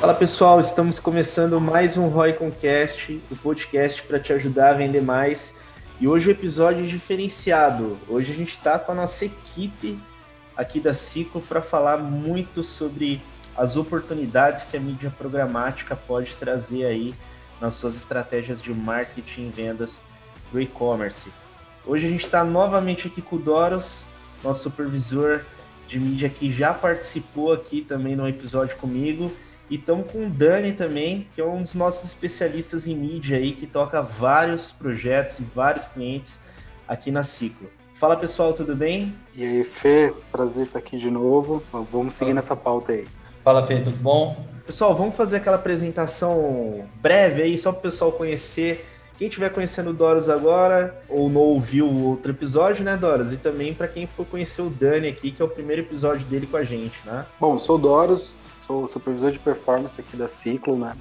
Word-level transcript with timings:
Fala 0.00 0.14
pessoal, 0.14 0.58
estamos 0.58 0.98
começando 0.98 1.60
mais 1.60 1.96
um 1.96 2.08
Roy 2.08 2.32
Concast, 2.32 3.20
o 3.30 3.36
podcast 3.36 4.02
para 4.02 4.18
te 4.18 4.32
ajudar 4.32 4.70
a 4.70 4.74
vender 4.74 5.02
mais. 5.02 5.56
E 6.00 6.08
hoje 6.08 6.28
o 6.28 6.32
episódio 6.32 6.84
é 6.84 6.88
diferenciado. 6.88 7.96
Hoje 8.08 8.32
a 8.32 8.34
gente 8.34 8.50
está 8.50 8.80
com 8.80 8.90
a 8.90 8.94
nossa 8.96 9.24
equipe 9.24 9.96
aqui 10.56 10.80
da 10.80 10.94
Ciclo 10.94 11.40
para 11.40 11.60
falar 11.60 11.98
muito 11.98 12.62
sobre 12.62 13.20
as 13.56 13.76
oportunidades 13.76 14.64
que 14.64 14.76
a 14.76 14.80
mídia 14.80 15.12
programática 15.16 15.96
pode 15.96 16.34
trazer 16.36 16.84
aí 16.84 17.14
nas 17.60 17.74
suas 17.74 17.96
estratégias 17.96 18.62
de 18.62 18.72
marketing 18.72 19.48
e 19.48 19.50
vendas 19.50 20.00
do 20.52 20.60
e-commerce. 20.60 21.30
Hoje 21.84 22.06
a 22.06 22.10
gente 22.10 22.24
está 22.24 22.44
novamente 22.44 23.06
aqui 23.06 23.22
com 23.22 23.36
o 23.36 23.38
Doros, 23.38 24.08
nosso 24.42 24.64
supervisor 24.64 25.42
de 25.88 25.98
mídia 26.00 26.28
que 26.28 26.50
já 26.52 26.74
participou 26.74 27.52
aqui 27.52 27.80
também 27.80 28.16
no 28.16 28.28
episódio 28.28 28.76
comigo 28.76 29.32
e 29.70 29.76
estamos 29.76 30.10
com 30.10 30.26
o 30.26 30.30
Dani 30.30 30.72
também, 30.72 31.26
que 31.34 31.40
é 31.40 31.44
um 31.44 31.62
dos 31.62 31.74
nossos 31.74 32.04
especialistas 32.04 32.86
em 32.86 32.94
mídia 32.94 33.36
aí, 33.36 33.52
que 33.52 33.66
toca 33.66 34.00
vários 34.00 34.70
projetos 34.70 35.38
e 35.38 35.42
vários 35.42 35.88
clientes 35.88 36.40
aqui 36.86 37.10
na 37.10 37.22
Ciclo. 37.22 37.68
Fala 37.98 38.14
pessoal, 38.14 38.52
tudo 38.52 38.76
bem? 38.76 39.14
E 39.34 39.42
aí, 39.42 39.64
Fê, 39.64 40.12
prazer 40.30 40.66
estar 40.66 40.78
aqui 40.78 40.98
de 40.98 41.10
novo. 41.10 41.62
Vamos 41.90 42.12
seguir 42.12 42.34
nessa 42.34 42.54
pauta 42.54 42.92
aí. 42.92 43.06
Fala, 43.42 43.66
Fê, 43.66 43.80
tudo 43.80 43.96
bom? 43.96 44.36
Pessoal, 44.66 44.94
vamos 44.94 45.16
fazer 45.16 45.36
aquela 45.36 45.56
apresentação 45.56 46.86
breve 47.00 47.40
aí, 47.40 47.56
só 47.56 47.72
para 47.72 47.78
o 47.78 47.82
pessoal 47.82 48.12
conhecer. 48.12 48.86
Quem 49.16 49.28
estiver 49.28 49.48
conhecendo 49.48 49.90
o 49.90 49.92
Doros 49.94 50.28
agora, 50.28 51.02
ou 51.08 51.30
não 51.30 51.40
ouviu 51.40 51.86
o 51.86 52.08
outro 52.10 52.32
episódio, 52.32 52.84
né, 52.84 52.98
Doros? 52.98 53.32
E 53.32 53.38
também 53.38 53.72
para 53.72 53.88
quem 53.88 54.06
for 54.06 54.26
conhecer 54.26 54.60
o 54.60 54.68
Dani 54.68 55.08
aqui, 55.08 55.30
que 55.30 55.40
é 55.40 55.44
o 55.44 55.48
primeiro 55.48 55.80
episódio 55.80 56.26
dele 56.26 56.46
com 56.46 56.58
a 56.58 56.64
gente, 56.64 56.98
né? 57.06 57.24
Bom, 57.40 57.56
sou 57.56 57.76
o 57.76 57.78
Doros, 57.78 58.36
sou 58.58 58.86
supervisor 58.86 59.30
de 59.30 59.38
performance 59.38 59.98
aqui 59.98 60.18
da 60.18 60.28
Ciclo, 60.28 60.76
né? 60.76 60.92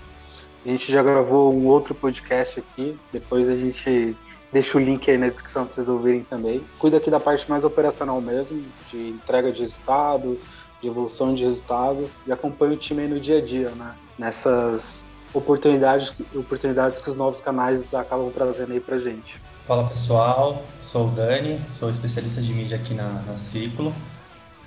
A 0.66 0.70
gente 0.70 0.90
já 0.90 1.04
gravou 1.04 1.54
um 1.54 1.68
outro 1.68 1.94
podcast 1.94 2.58
aqui, 2.58 2.98
depois 3.12 3.50
a 3.50 3.58
gente 3.58 4.16
deixa 4.56 4.78
o 4.78 4.82
link 4.82 5.12
aí 5.12 5.18
na 5.18 5.28
descrição 5.28 5.66
para 5.66 5.74
vocês 5.74 5.90
ouvirem 5.90 6.24
também. 6.24 6.64
Cuido 6.80 6.96
aqui 6.96 7.12
da 7.12 7.20
parte 7.20 7.50
mais 7.50 7.66
operacional 7.66 8.22
mesmo, 8.22 8.64
de 8.90 9.10
entrega 9.10 9.52
de 9.52 9.60
resultado, 9.60 10.40
de 10.82 10.88
evolução 10.88 11.34
de 11.34 11.44
resultado 11.44 12.10
e 12.26 12.32
acompanho 12.32 12.72
o 12.72 12.78
time 12.78 13.02
aí 13.02 13.10
no 13.10 13.20
dia 13.20 13.40
a 13.40 13.42
dia, 13.42 13.72
né? 13.72 13.94
Nessas 14.18 15.04
oportunidades, 15.34 16.14
oportunidades 16.34 17.02
que 17.02 17.10
os 17.10 17.18
novos 17.18 17.42
canais 17.42 17.94
acabam 17.94 18.32
trazendo 18.32 18.72
aí 18.72 18.80
pra 18.80 18.98
gente. 18.98 19.42
Fala 19.68 19.90
pessoal, 19.90 20.64
sou 20.82 21.08
o 21.08 21.12
Dani, 21.12 21.60
sou 21.74 21.90
especialista 21.90 22.42
de 22.42 22.54
mídia 22.54 22.78
aqui 22.78 22.94
na, 22.94 23.10
na 23.28 23.36
Ciclo. 23.36 23.94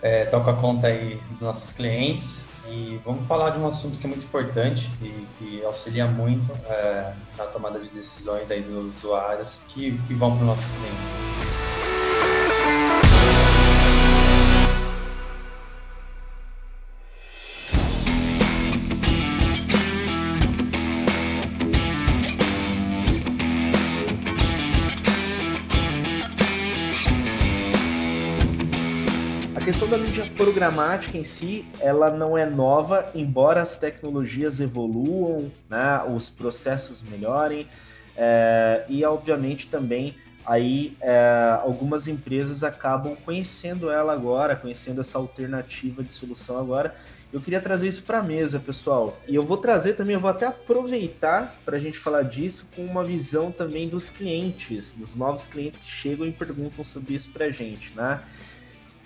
É, 0.03 0.27
toco 0.27 0.50
a 0.50 0.55
conta 0.55 0.89
aí 0.89 1.19
dos 1.31 1.41
nossos 1.41 1.72
clientes, 1.72 2.44
e 2.70 3.00
vamos 3.05 3.27
falar 3.27 3.50
de 3.50 3.58
um 3.58 3.66
assunto 3.66 3.98
que 3.98 4.06
é 4.06 4.08
muito 4.08 4.24
importante 4.24 4.91
e 5.00 5.27
que 5.38 5.64
auxilia 5.64 6.06
muito 6.06 6.52
é, 6.66 7.12
na 7.36 7.44
tomada 7.44 7.78
de 7.78 7.88
decisões 7.88 8.50
aí 8.50 8.62
dos 8.62 8.97
usuários 8.98 9.62
que, 9.69 9.98
que 10.06 10.14
vão 10.14 10.33
para 10.33 10.41
os 10.41 10.47
nossos 10.47 10.70
clientes. 10.72 11.78
Questão 29.69 29.87
da 29.87 29.99
mídia 29.99 30.25
programática 30.34 31.19
em 31.19 31.23
si, 31.23 31.62
ela 31.79 32.09
não 32.09 32.39
é 32.39 32.47
nova, 32.47 33.11
embora 33.15 33.61
as 33.61 33.77
tecnologias 33.77 34.61
evoluam, 34.61 35.53
né, 35.69 36.03
os 36.11 36.31
processos 36.31 37.03
melhorem, 37.03 37.69
é, 38.17 38.87
e 38.89 39.05
obviamente 39.05 39.69
também 39.69 40.17
aí 40.47 40.97
é, 41.03 41.59
algumas 41.62 42.09
empresas 42.09 42.65
acabam 42.65 43.15
conhecendo 43.27 43.91
ela 43.91 44.15
agora, 44.15 44.56
conhecendo 44.56 45.03
essa 45.03 45.19
alternativa 45.19 46.03
de 46.03 46.15
solução 46.15 46.59
agora. 46.59 46.97
Eu 47.31 47.39
queria 47.39 47.61
trazer 47.61 47.89
isso 47.89 48.03
para 48.05 48.21
a 48.21 48.23
mesa, 48.23 48.59
pessoal. 48.59 49.21
E 49.29 49.35
eu 49.35 49.45
vou 49.45 49.59
trazer 49.59 49.93
também, 49.93 50.15
eu 50.15 50.21
vou 50.21 50.31
até 50.31 50.47
aproveitar 50.47 51.61
para 51.67 51.77
a 51.77 51.81
gente 51.81 51.99
falar 51.99 52.23
disso 52.23 52.67
com 52.75 52.83
uma 52.87 53.05
visão 53.05 53.53
também 53.53 53.87
dos 53.87 54.09
clientes, 54.09 54.95
dos 54.95 55.15
novos 55.15 55.47
clientes 55.47 55.79
que 55.79 55.91
chegam 55.91 56.27
e 56.27 56.33
perguntam 56.33 56.83
sobre 56.87 57.12
isso 57.12 57.29
para 57.29 57.45
a 57.45 57.50
gente, 57.50 57.93
né? 57.95 58.23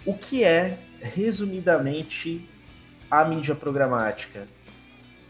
O 0.05 0.15
que 0.15 0.43
é, 0.43 0.79
resumidamente, 1.01 2.49
a 3.09 3.25
mídia 3.25 3.55
programática? 3.55 4.49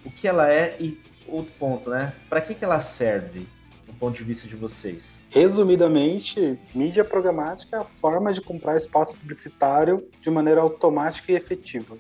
O 0.05 0.11
que 0.11 0.27
ela 0.27 0.51
é 0.51 0.77
e 0.81 0.99
outro 1.27 1.53
ponto, 1.59 1.91
né? 1.91 2.15
Para 2.29 2.41
que, 2.41 2.55
que 2.55 2.65
ela 2.65 2.81
serve, 2.81 3.47
do 3.87 3.93
ponto 3.93 4.17
de 4.17 4.25
vista 4.25 4.49
de 4.49 4.57
vocês? 4.57 5.23
Resumidamente, 5.29 6.59
mídia 6.75 7.05
programática 7.05 7.77
é 7.77 7.81
a 7.81 7.85
forma 7.85 8.33
de 8.33 8.41
comprar 8.41 8.77
espaço 8.77 9.15
publicitário 9.15 10.09
de 10.23 10.31
maneira 10.31 10.63
automática 10.63 11.31
e 11.31 11.35
efetiva. 11.35 11.99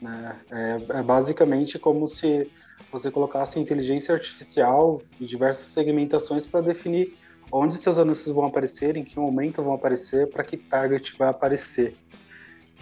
Né? 0.00 0.36
É, 0.50 0.98
é 0.98 1.02
basicamente 1.02 1.78
como 1.78 2.06
se 2.06 2.50
você 2.90 3.10
colocasse 3.10 3.58
inteligência 3.58 4.14
artificial 4.14 5.00
em 5.18 5.24
diversas 5.24 5.66
segmentações 5.68 6.46
para 6.46 6.60
definir 6.60 7.16
onde 7.52 7.76
seus 7.76 7.98
anúncios 7.98 8.34
vão 8.34 8.46
aparecer, 8.46 8.96
em 8.96 9.04
que 9.04 9.18
momento 9.18 9.62
vão 9.62 9.74
aparecer, 9.74 10.28
para 10.30 10.42
que 10.42 10.56
target 10.56 11.14
vai 11.18 11.28
aparecer. 11.28 11.94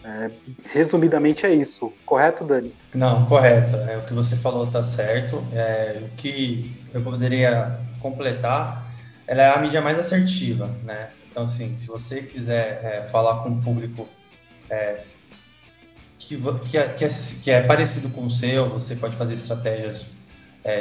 É, 0.03 0.31
resumidamente 0.72 1.44
é 1.44 1.53
isso, 1.53 1.92
correto, 2.06 2.44
Dani? 2.44 2.72
Não, 2.94 3.26
correto. 3.26 3.76
É, 3.76 3.98
o 3.98 4.03
que 4.06 4.14
você 4.14 4.36
falou 4.36 4.64
está 4.64 4.82
certo. 4.82 5.42
É, 5.53 6.00
o 6.00 6.16
que 6.16 6.75
eu 6.94 7.03
poderia 7.03 7.78
completar, 8.00 8.86
ela 9.26 9.42
é 9.42 9.53
a 9.53 9.58
mídia 9.58 9.82
mais 9.82 9.98
assertiva, 9.98 10.70
né? 10.84 11.10
Então, 11.31 11.44
assim, 11.44 11.76
se 11.76 11.87
você 11.87 12.22
quiser 12.22 12.81
é, 12.82 13.02
falar 13.08 13.42
com 13.42 13.50
um 13.50 13.60
público 13.60 14.08
é, 14.70 15.02
que, 16.19 16.41
que, 16.70 16.78
é, 16.78 16.88
que, 16.88 17.04
é, 17.04 17.08
que, 17.42 17.50
é, 17.50 17.62
parecido 17.62 18.08
com 18.10 18.25
o 18.25 18.31
seu, 18.31 18.69
você 18.70 18.97
pode 18.97 19.16
fazer 19.16 19.34
estratégias 19.34 20.14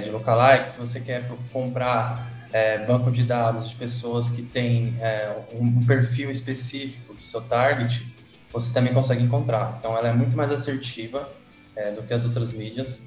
de 0.03 0.09
lookalike. 0.09 0.71
Se 0.71 0.77
você 0.77 0.99
quer 0.99 1.25
comprar 1.53 2.38
é, 2.51 2.85
banco 2.85 3.11
de 3.11 3.23
dados 3.23 3.69
de 3.69 3.75
pessoas 3.75 4.29
que 4.29 4.41
têm 4.41 4.95
é, 4.99 5.35
um 5.53 5.85
perfil 5.85 6.29
específico 6.29 7.13
do 7.13 7.21
seu 7.21 7.41
target, 7.41 8.05
você 8.51 8.73
também 8.73 8.93
consegue 8.93 9.23
encontrar. 9.23 9.77
Então, 9.79 9.95
ela 9.97 10.09
é 10.09 10.13
muito 10.13 10.35
mais 10.35 10.51
assertiva 10.51 11.29
é, 11.75 11.91
do 11.91 12.03
que 12.03 12.13
as 12.13 12.25
outras 12.25 12.51
mídias 12.51 13.01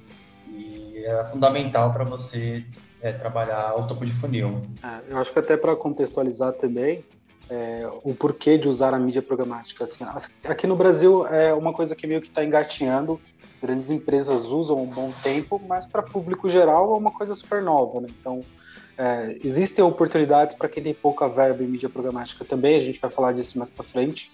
e 0.49 1.05
é 1.05 1.25
fundamental 1.27 1.93
para 1.93 2.05
você 2.05 2.65
é, 3.01 3.13
trabalhar 3.13 3.75
o 3.77 3.87
topo 3.87 4.07
de 4.07 4.13
funil. 4.13 4.63
É, 4.83 5.13
eu 5.13 5.19
acho 5.19 5.33
que 5.33 5.39
até 5.39 5.57
para 5.57 5.75
contextualizar 5.75 6.53
também, 6.53 7.05
é, 7.51 7.89
o 8.03 8.15
porquê 8.15 8.57
de 8.57 8.69
usar 8.69 8.95
a 8.95 8.99
mídia 8.99 9.21
programática. 9.21 9.85
Assim, 9.85 10.05
aqui 10.45 10.67
no 10.67 10.77
Brasil 10.77 11.27
é 11.27 11.53
uma 11.53 11.73
coisa 11.73 11.97
que 11.97 12.07
meio 12.07 12.21
que 12.21 12.29
está 12.29 12.45
engatinhando, 12.45 13.21
grandes 13.61 13.91
empresas 13.91 14.47
usam 14.47 14.81
um 14.83 14.87
bom 14.87 15.13
tempo, 15.23 15.61
mas 15.67 15.85
para 15.85 16.03
público 16.03 16.49
geral 16.49 16.95
é 16.95 16.97
uma 16.97 17.11
coisa 17.11 17.35
super 17.35 17.61
nova. 17.61 18.01
Né? 18.01 18.09
Então, 18.19 18.43
é, 19.03 19.37
existem 19.43 19.85
oportunidades 19.85 20.55
para 20.55 20.69
quem 20.69 20.81
tem 20.81 20.95
pouca 20.95 21.29
verba 21.29 21.65
em 21.65 21.67
mídia 21.67 21.89
programática 21.89 22.45
também, 22.45 22.77
a 22.77 22.81
gente 22.81 23.01
vai 23.01 23.11
falar 23.11 23.33
disso 23.33 23.59
mais 23.59 23.69
para 23.69 23.83
frente. 23.83 24.31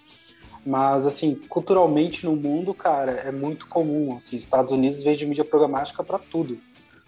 Mas, 0.63 1.07
assim, 1.07 1.33
culturalmente 1.33 2.23
no 2.23 2.35
mundo, 2.35 2.71
cara, 2.71 3.13
é 3.13 3.31
muito 3.31 3.65
comum. 3.65 4.15
Assim, 4.15 4.35
Estados 4.35 4.71
Unidos 4.71 5.03
vende 5.03 5.25
mídia 5.25 5.43
programática 5.43 6.03
para 6.03 6.19
tudo, 6.19 6.59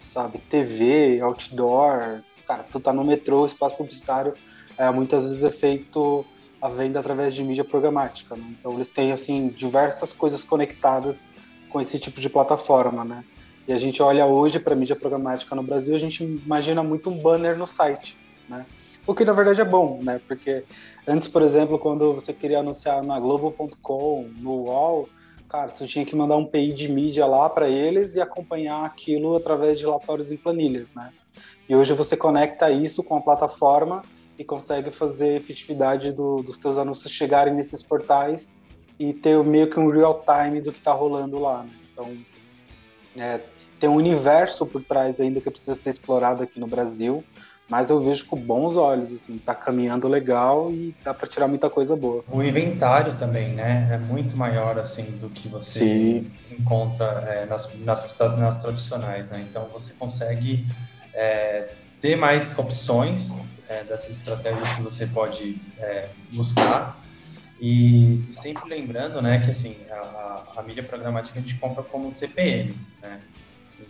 sabe? 0.08 0.38
TV, 0.38 1.20
outdoor, 1.20 2.20
cara, 2.48 2.64
tu 2.64 2.80
tá 2.80 2.92
no 2.92 3.04
metrô, 3.04 3.46
espaço 3.46 3.76
publicitário, 3.76 4.34
é, 4.76 4.90
muitas 4.90 5.22
vezes 5.22 5.44
é 5.44 5.50
feito 5.50 6.24
a 6.60 6.68
venda 6.68 6.98
através 6.98 7.32
de 7.32 7.44
mídia 7.44 7.64
programática. 7.64 8.34
Né? 8.34 8.56
Então, 8.58 8.72
eles 8.72 8.88
têm, 8.88 9.12
assim, 9.12 9.46
diversas 9.48 10.12
coisas 10.12 10.42
conectadas 10.42 11.28
com 11.68 11.80
esse 11.80 12.00
tipo 12.00 12.20
de 12.20 12.28
plataforma, 12.28 13.04
né? 13.04 13.24
E 13.66 13.72
a 13.72 13.78
gente 13.78 14.02
olha 14.02 14.26
hoje 14.26 14.58
para 14.58 14.74
mídia 14.74 14.96
programática 14.96 15.54
no 15.54 15.62
Brasil, 15.62 15.94
a 15.94 15.98
gente 15.98 16.24
imagina 16.24 16.82
muito 16.82 17.08
um 17.10 17.18
banner 17.18 17.56
no 17.56 17.66
site, 17.66 18.16
né? 18.48 18.66
O 19.06 19.14
que 19.14 19.24
na 19.24 19.32
verdade 19.32 19.60
é 19.60 19.64
bom, 19.64 20.00
né? 20.02 20.20
Porque 20.26 20.64
antes, 21.06 21.28
por 21.28 21.42
exemplo, 21.42 21.78
quando 21.78 22.12
você 22.12 22.32
queria 22.32 22.60
anunciar 22.60 23.02
na 23.02 23.18
Globo.com, 23.18 24.30
no 24.36 24.64
UOL, 24.64 25.08
cara, 25.48 25.72
você 25.74 25.86
tinha 25.86 26.04
que 26.04 26.14
mandar 26.14 26.36
um 26.36 26.46
PI 26.46 26.72
de 26.72 26.88
mídia 26.88 27.26
lá 27.26 27.48
para 27.50 27.68
eles 27.68 28.14
e 28.14 28.20
acompanhar 28.20 28.84
aquilo 28.84 29.36
através 29.36 29.78
de 29.78 29.84
relatórios 29.84 30.30
em 30.30 30.36
planilhas, 30.36 30.94
né? 30.94 31.12
E 31.68 31.74
hoje 31.74 31.94
você 31.94 32.16
conecta 32.16 32.70
isso 32.70 33.02
com 33.02 33.16
a 33.16 33.20
plataforma 33.20 34.02
e 34.38 34.44
consegue 34.44 34.90
fazer 34.90 35.36
efetividade 35.36 36.12
do, 36.12 36.42
dos 36.42 36.58
teus 36.58 36.78
anúncios 36.78 37.12
chegarem 37.12 37.54
nesses 37.54 37.82
portais 37.82 38.50
e 38.98 39.12
ter 39.12 39.42
meio 39.42 39.68
que 39.68 39.78
um 39.78 39.90
real 39.90 40.24
time 40.24 40.60
do 40.60 40.72
que 40.72 40.78
está 40.78 40.92
rolando 40.92 41.38
lá. 41.38 41.62
Né? 41.64 41.70
Então, 41.92 42.16
é, 43.16 43.40
tem 43.78 43.88
um 43.88 43.96
universo 43.96 44.66
por 44.66 44.82
trás 44.82 45.20
ainda 45.20 45.40
que 45.40 45.50
precisa 45.50 45.74
ser 45.74 45.90
explorado 45.90 46.42
aqui 46.42 46.58
no 46.58 46.66
Brasil, 46.66 47.24
mas 47.68 47.90
eu 47.90 48.00
vejo 48.00 48.26
com 48.26 48.36
bons 48.36 48.76
olhos, 48.76 49.12
assim, 49.12 49.38
tá 49.38 49.54
caminhando 49.54 50.06
legal 50.06 50.70
e 50.70 50.94
dá 51.02 51.14
para 51.14 51.26
tirar 51.26 51.48
muita 51.48 51.70
coisa 51.70 51.96
boa. 51.96 52.24
O 52.30 52.42
inventário 52.42 53.16
também, 53.16 53.54
né, 53.54 53.88
é 53.90 53.98
muito 53.98 54.36
maior, 54.36 54.78
assim, 54.78 55.04
do 55.18 55.28
que 55.30 55.48
você 55.48 55.80
Sim. 55.80 56.30
encontra 56.50 57.06
é, 57.26 57.46
nas, 57.46 57.74
nas, 57.80 58.18
nas, 58.18 58.62
tradicionais, 58.62 59.30
né, 59.30 59.46
então 59.48 59.68
você 59.72 59.94
consegue 59.94 60.66
é, 61.14 61.70
ter 62.00 62.16
mais 62.16 62.58
opções 62.58 63.30
é, 63.68 63.84
dessas 63.84 64.18
estratégias 64.18 64.70
que 64.72 64.82
você 64.82 65.06
pode 65.06 65.60
é, 65.78 66.08
buscar 66.32 67.01
e 67.64 68.24
sempre 68.32 68.68
lembrando, 68.68 69.22
né, 69.22 69.38
que 69.38 69.48
assim, 69.48 69.76
a, 69.88 70.54
a, 70.56 70.62
mídia 70.64 70.82
programática 70.82 71.38
a 71.38 71.42
gente 71.42 71.54
compra 71.60 71.84
como 71.84 72.10
CPM, 72.10 72.74
né, 73.00 73.20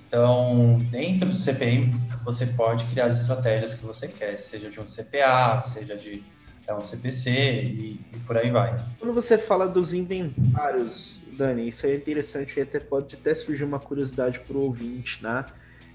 então, 0.06 0.78
dentro 0.90 1.28
do 1.28 1.34
CPM, 1.34 1.90
você 2.22 2.44
pode 2.48 2.84
criar 2.86 3.06
as 3.06 3.22
estratégias 3.22 3.72
que 3.72 3.82
você 3.82 4.08
quer, 4.08 4.38
seja 4.38 4.70
de 4.70 4.78
um 4.78 4.84
CPA, 4.84 5.62
seja 5.64 5.96
de 5.96 6.22
é, 6.66 6.74
um 6.74 6.84
CPC 6.84 7.30
e, 7.30 8.00
e, 8.12 8.18
por 8.26 8.36
aí 8.36 8.50
vai. 8.50 8.78
Quando 8.98 9.14
você 9.14 9.38
fala 9.38 9.66
dos 9.66 9.94
inventários, 9.94 11.18
Dani, 11.32 11.66
isso 11.66 11.86
é 11.86 11.94
interessante 11.94 12.58
e 12.58 12.62
até 12.62 12.78
pode 12.78 13.16
até 13.16 13.34
surgir 13.34 13.64
uma 13.64 13.80
curiosidade 13.80 14.38
para 14.40 14.54
o 14.54 14.60
ouvinte, 14.60 15.22
né? 15.22 15.46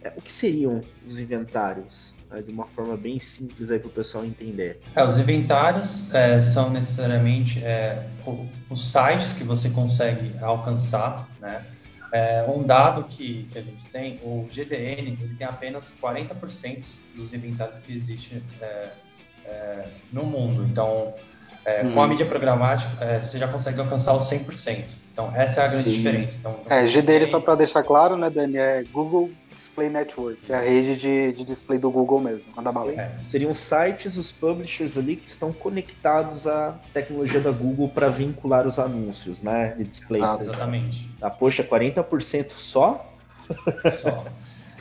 É, 0.01 0.11
o 0.15 0.21
que 0.21 0.31
seriam 0.31 0.81
os 1.05 1.19
inventários? 1.19 2.16
Né, 2.29 2.41
de 2.41 2.51
uma 2.51 2.65
forma 2.65 2.97
bem 2.97 3.19
simples 3.19 3.71
aí 3.71 3.79
para 3.79 3.87
o 3.87 3.91
pessoal 3.91 4.25
entender. 4.25 4.81
É, 4.95 5.03
os 5.03 5.17
inventários 5.17 6.13
é, 6.13 6.41
são 6.41 6.69
necessariamente 6.69 7.63
é, 7.63 8.05
os 8.69 8.91
sites 8.91 9.33
que 9.33 9.45
você 9.45 9.69
consegue 9.69 10.33
alcançar, 10.41 11.27
né? 11.39 11.65
É, 12.11 12.45
um 12.49 12.63
dado 12.63 13.03
que, 13.03 13.47
que 13.51 13.57
a 13.57 13.61
gente 13.61 13.85
tem, 13.91 14.19
o 14.23 14.47
GDN, 14.49 15.17
ele 15.21 15.35
tem 15.37 15.45
apenas 15.45 15.93
40% 16.01 16.83
dos 17.15 17.33
inventários 17.33 17.79
que 17.79 17.93
existem 17.93 18.41
é, 18.61 18.89
é, 19.45 19.87
no 20.11 20.23
mundo. 20.23 20.63
Então, 20.63 21.13
é, 21.65 21.83
hum. 21.83 21.93
com 21.93 21.99
a 21.99 22.03
uhum. 22.03 22.09
mídia 22.09 22.25
programática, 22.25 23.03
é, 23.03 23.19
você 23.19 23.37
já 23.37 23.47
consegue 23.47 23.79
alcançar 23.79 24.15
os 24.15 24.29
100%. 24.29 24.95
Então, 25.11 25.33
essa 25.35 25.61
é 25.61 25.65
a 25.65 25.67
grande 25.67 25.91
Sim. 25.91 25.97
diferença. 25.97 26.37
Então, 26.39 26.59
é, 26.69 26.85
GDN, 26.85 27.19
tem... 27.19 27.27
só 27.27 27.39
para 27.39 27.55
deixar 27.55 27.83
claro, 27.83 28.15
né, 28.15 28.29
Dani, 28.29 28.57
é 28.57 28.83
Google 28.91 29.29
Display 29.57 29.89
Network, 29.89 30.37
que 30.45 30.53
é 30.53 30.55
a 30.55 30.61
rede 30.61 30.95
de, 30.95 31.33
de 31.33 31.43
display 31.43 31.79
do 31.79 31.89
Google 31.89 32.21
mesmo, 32.21 32.53
a 32.55 32.61
da 32.61 32.71
baleia. 32.71 33.01
É. 33.01 33.11
Seriam 33.29 33.53
sites, 33.53 34.15
os 34.15 34.31
publishers 34.31 34.97
ali 34.97 35.15
que 35.15 35.25
estão 35.25 35.51
conectados 35.51 36.47
à 36.47 36.79
tecnologia 36.93 37.41
da 37.41 37.51
Google 37.51 37.89
para 37.89 38.07
vincular 38.07 38.67
os 38.67 38.77
anúncios, 38.77 39.41
né? 39.41 39.73
De 39.77 39.83
display. 39.83 40.21
Ah, 40.21 40.37
exatamente. 40.39 41.09
Ah, 41.21 41.29
poxa, 41.29 41.63
40% 41.63 42.51
só? 42.51 43.13
Só. 44.01 44.25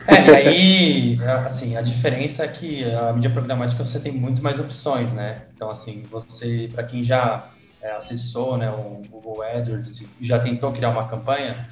É, 0.06 0.30
e 0.30 0.36
aí, 0.36 1.18
assim, 1.46 1.76
a 1.76 1.82
diferença 1.82 2.44
é 2.44 2.48
que 2.48 2.84
a 2.84 3.12
mídia 3.12 3.30
programática 3.30 3.84
você 3.84 3.98
tem 3.98 4.12
muito 4.12 4.40
mais 4.40 4.60
opções, 4.60 5.12
né? 5.12 5.42
Então, 5.54 5.68
assim, 5.68 6.04
você, 6.08 6.70
para 6.72 6.84
quem 6.84 7.02
já 7.02 7.48
é, 7.82 7.92
acessou 7.92 8.56
né, 8.56 8.70
o 8.70 9.02
Google 9.08 9.42
AdWords 9.42 10.00
e 10.00 10.08
já 10.20 10.38
tentou 10.38 10.72
criar 10.72 10.90
uma 10.90 11.08
campanha, 11.08 11.68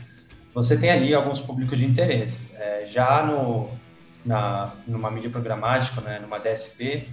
você 0.54 0.78
tem 0.78 0.90
ali 0.90 1.12
alguns 1.12 1.40
públicos 1.40 1.78
de 1.78 1.84
interesse. 1.84 2.48
É, 2.54 2.86
já 2.86 3.22
no, 3.24 3.68
na, 4.24 4.72
numa 4.86 5.10
mídia 5.10 5.28
programática, 5.28 6.00
né, 6.00 6.20
numa 6.20 6.38
DSP, 6.38 7.08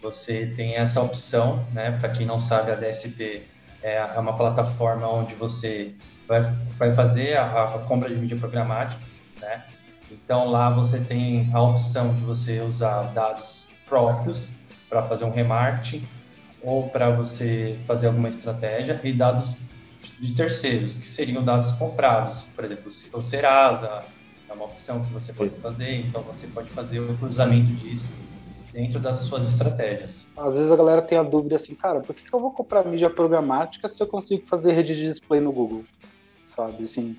você 0.00 0.52
tem 0.54 0.76
essa 0.76 1.00
opção, 1.00 1.66
né, 1.72 1.92
para 1.92 2.10
quem 2.10 2.26
não 2.26 2.40
sabe, 2.40 2.70
a 2.70 2.74
DSP 2.74 3.42
é, 3.82 3.96
é 3.96 4.18
uma 4.18 4.36
plataforma 4.36 5.08
onde 5.08 5.34
você 5.34 5.94
vai, 6.28 6.42
vai 6.76 6.92
fazer 6.92 7.36
a, 7.36 7.76
a 7.76 7.78
compra 7.80 8.08
de 8.08 8.16
mídia 8.16 8.36
programática, 8.36 9.00
né, 9.40 9.64
então 10.10 10.48
lá 10.48 10.68
você 10.68 11.00
tem 11.00 11.50
a 11.54 11.62
opção 11.62 12.14
de 12.14 12.20
você 12.20 12.60
usar 12.60 13.04
dados 13.14 13.68
próprios 13.88 14.50
para 14.88 15.02
fazer 15.02 15.24
um 15.24 15.30
remarketing 15.30 16.06
ou 16.62 16.88
para 16.90 17.10
você 17.10 17.78
fazer 17.86 18.08
alguma 18.08 18.28
estratégia 18.28 19.00
e 19.02 19.12
dados 19.12 19.62
de 20.18 20.34
terceiros, 20.34 20.98
que 20.98 21.06
seriam 21.06 21.44
dados 21.44 21.72
comprados. 21.72 22.42
Por 22.54 22.64
exemplo, 22.64 22.88
o 22.88 23.22
Serasa 23.22 24.04
é 24.48 24.52
uma 24.52 24.64
opção 24.64 25.04
que 25.04 25.12
você 25.12 25.32
pode 25.32 25.50
fazer, 25.60 26.00
então 26.00 26.22
você 26.22 26.46
pode 26.46 26.70
fazer 26.70 27.00
o 27.00 27.16
cruzamento 27.18 27.72
disso 27.72 28.08
dentro 28.72 28.98
das 28.98 29.18
suas 29.18 29.48
estratégias. 29.50 30.26
Às 30.36 30.56
vezes 30.56 30.72
a 30.72 30.76
galera 30.76 31.02
tem 31.02 31.18
a 31.18 31.22
dúvida 31.22 31.56
assim, 31.56 31.74
cara, 31.74 32.00
por 32.00 32.14
que, 32.14 32.22
eu 32.32 32.40
vou 32.40 32.50
comprar 32.50 32.84
mídia 32.84 33.10
programática 33.10 33.86
se 33.86 34.02
eu 34.02 34.06
consigo 34.06 34.46
fazer 34.46 34.72
rede 34.72 34.94
de 34.94 35.04
display 35.04 35.40
no 35.40 35.52
Google? 35.52 35.84
Sabe, 36.46 36.84
assim, 36.84 37.16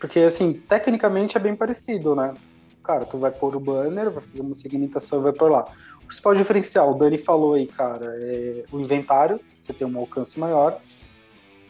porque 0.00 0.20
assim, 0.20 0.52
tecnicamente 0.52 1.36
é 1.36 1.40
bem 1.40 1.54
parecido, 1.54 2.14
né? 2.14 2.34
Cara, 2.82 3.04
tu 3.06 3.16
vai 3.16 3.30
pôr 3.30 3.56
o 3.56 3.60
banner, 3.60 4.10
vai 4.10 4.22
fazer 4.22 4.42
uma 4.42 4.52
segmentação 4.52 5.20
e 5.20 5.22
vai 5.22 5.32
por 5.32 5.50
lá. 5.50 5.66
O 6.02 6.06
principal 6.06 6.34
diferencial, 6.34 6.90
o 6.90 6.94
Dani 6.94 7.16
falou 7.16 7.54
aí, 7.54 7.66
cara, 7.66 8.14
é 8.18 8.64
o 8.70 8.80
inventário, 8.80 9.40
você 9.60 9.72
tem 9.72 9.86
um 9.86 9.98
alcance 9.98 10.38
maior, 10.38 10.80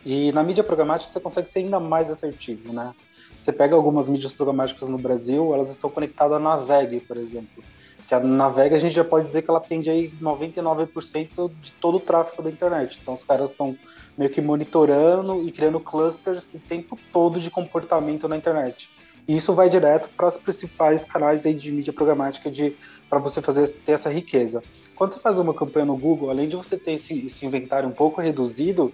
e 0.05 0.33
na 0.33 0.43
mídia 0.43 0.63
programática 0.63 1.13
você 1.13 1.21
consegue 1.21 1.49
ser 1.49 1.61
ainda 1.61 1.81
mais 1.81 2.11
assertivo, 2.11 2.73
né? 2.73 2.95
Você 3.41 3.53
pega 3.53 3.75
algumas 3.75 4.09
mídias 4.09 4.33
programáticas 4.33 4.89
no 4.89 4.99
Brasil, 4.99 5.53
elas 5.55 5.71
estão 5.71 5.91
conectadas 5.91 6.37
à 6.37 6.41
Naveg, 6.41 7.01
por 7.01 7.17
exemplo. 7.17 7.63
Que 8.09 8.15
a 8.15 8.21
Naveg 8.21 8.75
a 8.75 8.79
gente 8.79 8.95
já 8.95 9.05
pode 9.05 9.27
dizer 9.27 9.43
que 9.43 9.51
ela 9.51 9.59
atende 9.59 9.91
aí 9.91 10.11
99% 10.21 11.51
de 11.61 11.73
todo 11.73 11.97
o 11.97 12.01
tráfego 12.01 12.43
da 12.43 12.51
internet. 12.51 12.99
Então 13.01 13.15
os 13.15 13.25
caras 13.25 13.51
estão 13.51 13.77
meio 14.17 14.31
que 14.31 14.41
monitorando 14.41 15.47
e 15.47 15.51
criando 15.51 15.81
clusters 15.81 16.55
o 16.55 16.59
tempo 16.59 16.99
todo 17.13 17.41
de 17.41 17.51
comportamento 17.51 18.29
na 18.29 18.37
internet. 18.37 18.91
E 19.27 19.37
isso 19.37 19.55
vai 19.55 19.71
direto 19.71 20.11
para 20.11 20.27
os 20.27 20.39
principais 20.39 21.05
canais 21.05 21.47
aí 21.47 21.55
de 21.55 21.73
mídia 21.73 21.93
programática 21.93 22.51
de 22.51 22.77
para 23.09 23.19
você 23.19 23.41
fazer 23.41 23.71
ter 23.71 23.93
essa 23.93 24.11
riqueza. 24.11 24.63
Quando 24.95 25.15
você 25.15 25.21
faz 25.21 25.39
uma 25.39 25.55
campanha 25.55 25.87
no 25.87 25.97
Google, 25.97 26.31
além 26.31 26.47
de 26.47 26.57
você 26.57 26.77
ter 26.77 26.93
esse, 26.93 27.27
esse 27.27 27.47
inventário 27.47 27.89
um 27.89 27.93
pouco 27.93 28.21
reduzido, 28.21 28.93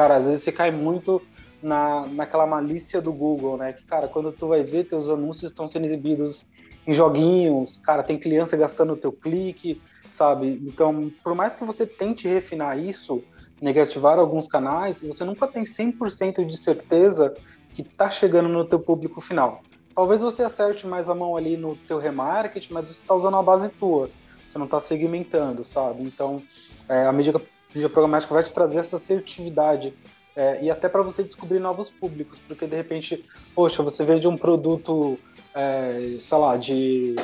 cara, 0.00 0.16
às 0.16 0.24
vezes 0.24 0.42
você 0.42 0.50
cai 0.50 0.70
muito 0.70 1.20
na, 1.62 2.06
naquela 2.06 2.46
malícia 2.46 3.02
do 3.02 3.12
Google, 3.12 3.58
né? 3.58 3.74
Que, 3.74 3.84
cara, 3.84 4.08
quando 4.08 4.32
tu 4.32 4.48
vai 4.48 4.64
ver, 4.64 4.84
teus 4.84 5.10
anúncios 5.10 5.50
estão 5.50 5.68
sendo 5.68 5.84
exibidos 5.84 6.46
em 6.86 6.92
joguinhos, 6.92 7.78
cara, 7.84 8.02
tem 8.02 8.18
criança 8.18 8.56
gastando 8.56 8.94
o 8.94 8.96
teu 8.96 9.12
clique, 9.12 9.82
sabe? 10.10 10.58
Então, 10.66 11.12
por 11.22 11.34
mais 11.34 11.54
que 11.54 11.64
você 11.66 11.86
tente 11.86 12.26
refinar 12.26 12.78
isso, 12.78 13.22
negativar 13.60 14.18
alguns 14.18 14.48
canais, 14.48 15.02
você 15.02 15.22
nunca 15.22 15.46
tem 15.46 15.64
100% 15.64 16.46
de 16.46 16.56
certeza 16.56 17.34
que 17.74 17.84
tá 17.84 18.08
chegando 18.08 18.48
no 18.48 18.64
teu 18.64 18.80
público 18.80 19.20
final. 19.20 19.60
Talvez 19.94 20.22
você 20.22 20.42
acerte 20.42 20.86
mais 20.86 21.10
a 21.10 21.14
mão 21.14 21.36
ali 21.36 21.58
no 21.58 21.76
teu 21.76 21.98
remarketing, 21.98 22.72
mas 22.72 22.88
você 22.88 23.02
está 23.02 23.14
usando 23.14 23.36
a 23.36 23.42
base 23.42 23.68
tua, 23.68 24.08
você 24.48 24.56
não 24.56 24.64
está 24.64 24.80
segmentando, 24.80 25.62
sabe? 25.62 26.02
Então, 26.02 26.42
é, 26.88 27.04
a 27.04 27.12
mídia 27.12 27.34
mídia 27.74 27.88
programática 27.88 28.34
vai 28.34 28.42
te 28.42 28.52
trazer 28.52 28.80
essa 28.80 28.96
assertividade 28.96 29.94
é, 30.36 30.62
e 30.62 30.70
até 30.70 30.88
para 30.88 31.02
você 31.02 31.22
descobrir 31.22 31.58
novos 31.58 31.90
públicos, 31.90 32.40
porque 32.46 32.66
de 32.66 32.76
repente, 32.76 33.24
poxa, 33.54 33.82
você 33.82 34.04
vende 34.04 34.28
um 34.28 34.36
produto, 34.36 35.18
é, 35.54 36.16
sei 36.18 36.38
lá, 36.38 36.56
de, 36.56 37.16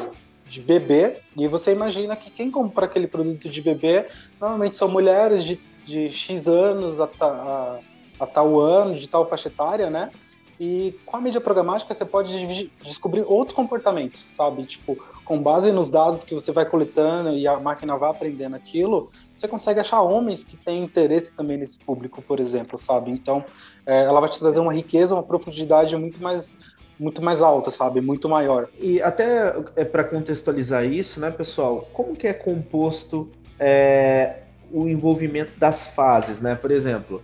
de 0.47 0.61
bebê, 0.61 1.19
e 1.37 1.47
você 1.47 1.73
imagina 1.73 2.17
que 2.17 2.31
quem 2.31 2.50
compra 2.50 2.87
aquele 2.87 3.07
produto 3.07 3.49
de 3.49 3.62
bebê 3.62 4.07
normalmente 4.41 4.76
são 4.76 4.88
mulheres 4.88 5.45
de, 5.45 5.61
de 5.85 6.11
X 6.11 6.49
anos 6.49 7.00
a, 7.00 7.09
a, 7.21 7.79
a 8.21 8.26
tal 8.26 8.59
ano, 8.59 8.97
de 8.97 9.09
tal 9.09 9.26
faixa 9.26 9.49
etária, 9.49 9.88
né? 9.88 10.11
E 10.59 10.99
com 11.05 11.17
a 11.17 11.21
mídia 11.21 11.41
programática 11.41 11.93
você 11.93 12.05
pode 12.05 12.71
descobrir 12.83 13.23
outros 13.23 13.55
comportamentos, 13.55 14.21
sabe? 14.21 14.65
Tipo, 14.65 14.97
com 15.25 15.43
base 15.43 15.71
nos 15.71 15.91
dados 15.91 16.25
que 16.25 16.33
você 16.33 16.53
vai 16.53 16.65
coletando 16.65 17.31
e 17.31 17.47
a 17.47 17.59
máquina 17.59 17.97
vai 17.99 18.11
aprendendo 18.11 18.57
aquilo, 18.57 19.11
você 19.35 19.47
consegue 19.47 19.81
achar 19.81 20.01
homens 20.01 20.45
que 20.45 20.57
têm 20.57 20.83
interesse 20.83 21.35
também 21.35 21.59
nesse 21.59 21.79
público, 21.79 22.23
por 22.23 22.41
exemplo, 22.41 22.79
sabe? 22.79 23.11
Então, 23.11 23.45
é, 23.85 24.05
ela 24.05 24.21
vai 24.21 24.31
te 24.31 24.39
trazer 24.39 24.61
uma 24.61 24.73
riqueza, 24.73 25.15
uma 25.15 25.23
profundidade 25.23 25.97
muito 25.97 26.23
mais 26.23 26.55
muito 26.99 27.23
mais 27.23 27.43
alta, 27.43 27.71
sabe? 27.71 28.01
Muito 28.01 28.27
maior. 28.27 28.69
E 28.81 29.03
até 29.03 29.55
é 29.77 29.85
para 29.85 30.03
contextualizar 30.03 30.83
isso, 30.85 31.21
né, 31.21 31.31
pessoal? 31.31 31.87
Como 31.93 32.17
que 32.17 32.27
é 32.27 32.33
composto 32.33 33.29
é, 33.59 34.39
o 34.73 34.89
envolvimento 34.89 35.53
das 35.59 35.87
fases, 35.87 36.41
né? 36.41 36.55
Por 36.55 36.71
exemplo, 36.71 37.23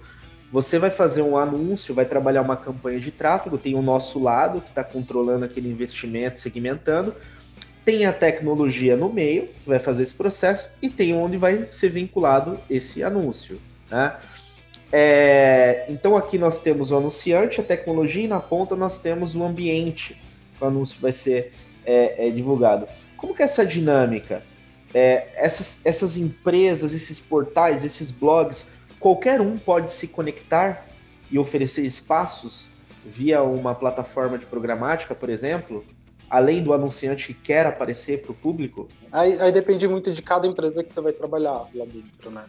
você 0.53 0.79
vai 0.79 0.91
fazer 0.91 1.23
um 1.23 1.39
anúncio, 1.39 1.95
vai 1.95 2.05
trabalhar 2.05 2.43
uma 2.43 2.59
campanha 2.59 3.01
de 3.01 3.11
tráfego, 3.11 3.57
tem 3.57 3.75
o 3.75 3.81
nosso 3.81 4.23
lado 4.23 4.61
que 4.61 4.69
está 4.69 4.85
controlando 4.85 5.47
aquele 5.47 5.71
investimento, 5.71 6.39
segmentando, 6.39 7.15
tem 7.87 8.05
a 8.05 8.13
tecnologia 8.13 8.95
no 8.95 9.11
meio, 9.11 9.49
que 9.49 9.69
vai 9.69 9.79
fazer 9.79 10.03
esse 10.03 10.13
processo, 10.13 10.69
e 10.83 10.91
tem 10.91 11.15
onde 11.15 11.39
vai 11.39 11.67
ser 11.67 11.89
vinculado 11.89 12.61
esse 12.69 13.03
anúncio. 13.03 13.59
Né? 13.91 14.15
É, 14.93 15.87
então 15.89 16.15
aqui 16.19 16.37
nós 16.37 16.59
temos 16.59 16.91
o 16.91 16.97
anunciante, 16.99 17.59
a 17.59 17.65
tecnologia, 17.65 18.25
e 18.25 18.29
na 18.29 18.39
ponta 18.39 18.77
nós 18.77 18.99
temos 18.99 19.35
o 19.35 19.43
ambiente 19.43 20.21
que 20.59 20.63
o 20.63 20.67
anúncio 20.67 21.01
vai 21.01 21.13
ser 21.13 21.55
é, 21.87 22.29
é, 22.29 22.31
divulgado. 22.31 22.87
Como 23.17 23.35
que 23.35 23.41
é 23.41 23.47
essa 23.47 23.65
dinâmica? 23.65 24.43
É, 24.93 25.29
essas, 25.35 25.81
essas 25.83 26.19
empresas, 26.19 26.93
esses 26.93 27.23
portais, 27.23 27.87
esses 27.87 28.11
blogs, 28.11 28.67
qualquer 29.03 29.41
um 29.41 29.59
pode 29.59 29.91
se 29.91 30.07
conectar 30.07 30.87
e 31.29 31.37
oferecer 31.37 31.85
espaços 31.85 32.69
via 33.05 33.43
uma 33.43 33.75
plataforma 33.75 34.39
de 34.39 34.47
programática, 34.47 35.13
por 35.13 35.29
exemplo, 35.29 35.85
além 36.31 36.63
do 36.63 36.73
anunciante 36.73 37.27
que 37.27 37.35
quer 37.35 37.67
aparecer 37.67 38.23
para 38.23 38.31
o 38.31 38.35
público? 38.35 38.89
Aí, 39.11 39.39
aí, 39.41 39.51
depende 39.51 39.89
muito 39.89 40.13
de 40.13 40.23
cada 40.23 40.47
empresa 40.47 40.85
que 40.85 40.93
você 40.93 41.01
vai 41.01 41.13
trabalhar 41.13 41.67
lá 41.75 41.85
dentro, 41.85 42.31
né? 42.31 42.45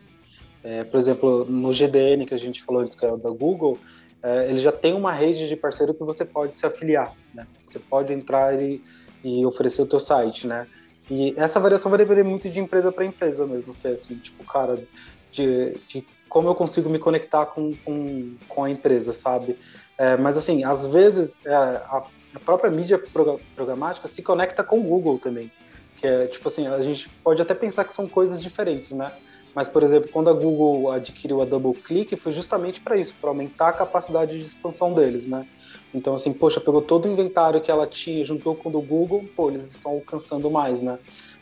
É, 0.63 0.83
por 0.83 0.97
exemplo, 0.97 1.43
no 1.45 1.73
GDN 1.73 2.25
que 2.25 2.35
a 2.35 2.37
gente 2.37 2.63
falou 2.63 2.83
antes, 2.83 2.95
que 2.95 3.03
é 3.03 3.17
da 3.17 3.31
Google, 3.31 3.77
é, 4.21 4.49
ele 4.49 4.59
já 4.59 4.71
tem 4.71 4.93
uma 4.93 5.11
rede 5.11 5.49
de 5.49 5.55
parceiro 5.55 5.93
que 5.93 6.03
você 6.03 6.23
pode 6.23 6.53
se 6.55 6.65
afiliar, 6.65 7.13
né? 7.33 7.47
Você 7.65 7.79
pode 7.79 8.13
entrar 8.13 8.61
e, 8.61 8.81
e 9.23 9.43
oferecer 9.45 9.81
o 9.81 9.87
teu 9.87 9.99
site, 9.99 10.45
né? 10.45 10.67
E 11.09 11.33
essa 11.35 11.59
variação 11.59 11.89
vai 11.89 11.97
depender 11.97 12.23
muito 12.23 12.47
de 12.47 12.59
empresa 12.59 12.91
para 12.91 13.03
empresa 13.03 13.45
mesmo, 13.47 13.73
que 13.73 13.87
é 13.87 13.91
assim, 13.91 14.15
tipo, 14.15 14.43
cara, 14.45 14.81
de, 15.31 15.75
de 15.87 16.05
como 16.33 16.49
eu 16.49 16.55
consigo 16.55 16.89
me 16.89 16.97
conectar 16.97 17.45
com, 17.45 17.75
com, 17.85 18.33
com 18.49 18.63
a 18.63 18.69
empresa, 18.71 19.13
sabe? 19.13 19.55
É, 19.95 20.17
mas 20.17 20.35
assim, 20.35 20.63
às 20.63 20.87
vezes 20.87 21.37
é, 21.45 21.53
a, 21.53 22.03
a 22.33 22.39
própria 22.39 22.71
mídia 22.71 22.99
programática 23.55 24.07
se 24.07 24.23
conecta 24.23 24.63
com 24.63 24.79
o 24.79 24.83
Google 24.83 25.19
também. 25.19 25.51
Que 25.95 26.07
é, 26.07 26.25
tipo 26.25 26.47
assim, 26.47 26.65
a 26.67 26.81
gente 26.81 27.07
pode 27.23 27.39
até 27.39 27.53
pensar 27.53 27.83
que 27.83 27.93
são 27.93 28.07
coisas 28.07 28.41
diferentes, 28.41 28.93
né? 28.93 29.11
Mas, 29.53 29.67
por 29.67 29.83
exemplo, 29.83 30.09
quando 30.11 30.31
a 30.31 30.33
Google 30.33 30.89
adquiriu 30.89 31.39
a 31.39 31.45
DoubleClick, 31.45 32.15
foi 32.15 32.31
justamente 32.31 32.81
para 32.81 32.97
isso, 32.97 33.13
para 33.21 33.29
aumentar 33.29 33.67
a 33.67 33.73
capacidade 33.73 34.35
de 34.35 34.43
expansão 34.43 34.91
deles, 34.91 35.27
né? 35.27 35.45
Então, 35.93 36.15
assim, 36.15 36.33
poxa, 36.33 36.59
pegou 36.59 36.81
todo 36.81 37.07
o 37.07 37.11
inventário 37.11 37.61
que 37.61 37.69
ela 37.69 37.85
tinha, 37.85 38.25
juntou 38.25 38.55
com 38.55 38.69
o 38.69 38.71
do 38.71 38.81
Google, 38.81 39.23
pô, 39.35 39.51
eles 39.51 39.67
estão 39.67 39.91
alcançando 39.91 40.49
mais, 40.49 40.81
né? 40.81 40.97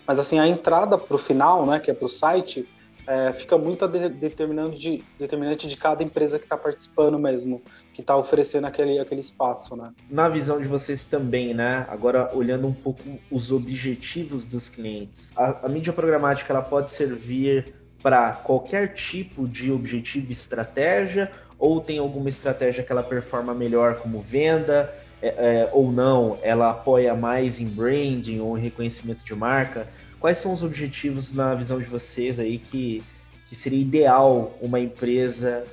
Mas, 0.06 0.20
assim, 0.20 0.38
a 0.38 0.46
entrada 0.46 0.98
para 0.98 1.16
o 1.16 1.18
final, 1.18 1.66
né, 1.66 1.80
que 1.80 1.90
é 1.90 1.94
para 1.94 2.06
o 2.06 2.10
site, 2.10 2.68
é, 3.12 3.34
fica 3.34 3.58
muito 3.58 3.86
de, 3.90 4.08
determinante, 4.08 4.80
de, 4.80 5.04
determinante 5.20 5.68
de 5.68 5.76
cada 5.76 6.02
empresa 6.02 6.40
que 6.40 6.46
está 6.46 6.56
participando 6.56 7.20
mesmo, 7.20 7.62
que 7.94 8.00
está 8.00 8.16
oferecendo 8.16 8.68
aquele, 8.68 9.00
aquele 9.00 9.20
espaço, 9.20 9.76
né? 9.76 9.92
Na 10.10 10.30
visão 10.30 10.62
de 10.62 10.68
vocês 10.68 11.04
também, 11.04 11.54
né? 11.54 11.86
Agora 11.90 12.32
olhando 12.34 12.66
um 12.68 12.74
pouco 12.74 13.04
os 13.30 13.52
objetivos 13.52 14.46
dos 14.46 14.70
clientes, 14.70 15.34
a, 15.36 15.66
a 15.66 15.68
mídia 15.68 15.92
programática 15.92 16.54
ela 16.54 16.62
pode 16.62 16.90
servir 16.90 17.76
para 18.02 18.32
qualquer 18.32 18.94
tipo 18.94 19.46
de 19.46 19.74
objetivo 19.74 20.28
e 20.30 20.32
estratégia, 20.32 21.30
ou 21.60 21.82
tem 21.82 22.00
alguma 22.00 22.30
estratégia 22.30 22.82
que 22.82 22.94
ela 22.94 23.04
performa 23.04 23.54
melhor 23.54 23.96
como 23.96 24.22
venda, 24.22 24.90
é, 25.22 25.28
é, 25.28 25.70
ou 25.74 25.92
não, 25.92 26.40
ela 26.42 26.72
apoia 26.72 27.14
mais 27.14 27.60
em 27.60 27.68
branding 27.68 28.40
ou 28.40 28.58
em 28.58 28.62
reconhecimento 28.62 29.24
de 29.26 29.36
marca? 29.36 29.86
Quais 30.22 30.38
são 30.38 30.54
os 30.54 30.62
objetivos 30.62 31.34
na 31.34 31.56
visão 31.56 31.80
de 31.80 31.88
vocês 31.88 32.40
aí 32.40 32.60
que, 32.60 33.04
que 33.50 33.56
seria 33.56 33.82
ideal 33.82 34.56
uma 34.62 34.80
empresa 34.80 35.66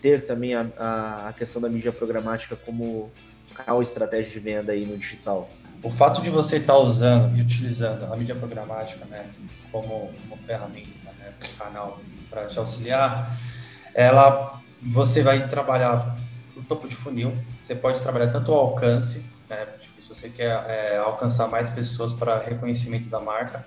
ter 0.00 0.24
também 0.24 0.54
a, 0.54 0.64
a, 0.78 1.28
a 1.30 1.32
questão 1.32 1.60
da 1.60 1.68
mídia 1.68 1.90
programática 1.90 2.54
como 2.54 3.10
canal 3.52 3.82
estratégia 3.82 4.30
de 4.30 4.38
venda 4.38 4.70
aí 4.70 4.86
no 4.86 4.96
digital? 4.96 5.50
O 5.82 5.90
fato 5.90 6.22
de 6.22 6.30
você 6.30 6.58
estar 6.58 6.78
usando 6.78 7.36
e 7.36 7.40
utilizando 7.40 8.04
a 8.04 8.16
mídia 8.16 8.36
programática 8.36 9.04
né, 9.06 9.28
como 9.72 10.12
uma 10.24 10.36
ferramenta, 10.36 11.10
né, 11.18 11.32
um 11.42 11.58
canal 11.58 12.00
para 12.30 12.46
te 12.46 12.60
auxiliar, 12.60 13.36
ela 13.92 14.62
você 14.80 15.20
vai 15.20 15.48
trabalhar 15.48 16.16
o 16.56 16.62
topo 16.62 16.86
de 16.86 16.94
funil, 16.94 17.36
você 17.64 17.74
pode 17.74 18.00
trabalhar 18.00 18.28
tanto 18.28 18.52
o 18.52 18.54
alcance, 18.54 19.26
né, 19.50 19.66
tipo, 19.80 20.00
se 20.00 20.08
você 20.08 20.28
quer 20.28 20.52
é, 20.68 20.96
alcançar 20.96 21.48
mais 21.48 21.70
pessoas 21.70 22.12
para 22.12 22.38
reconhecimento 22.38 23.08
da 23.08 23.18
marca, 23.18 23.66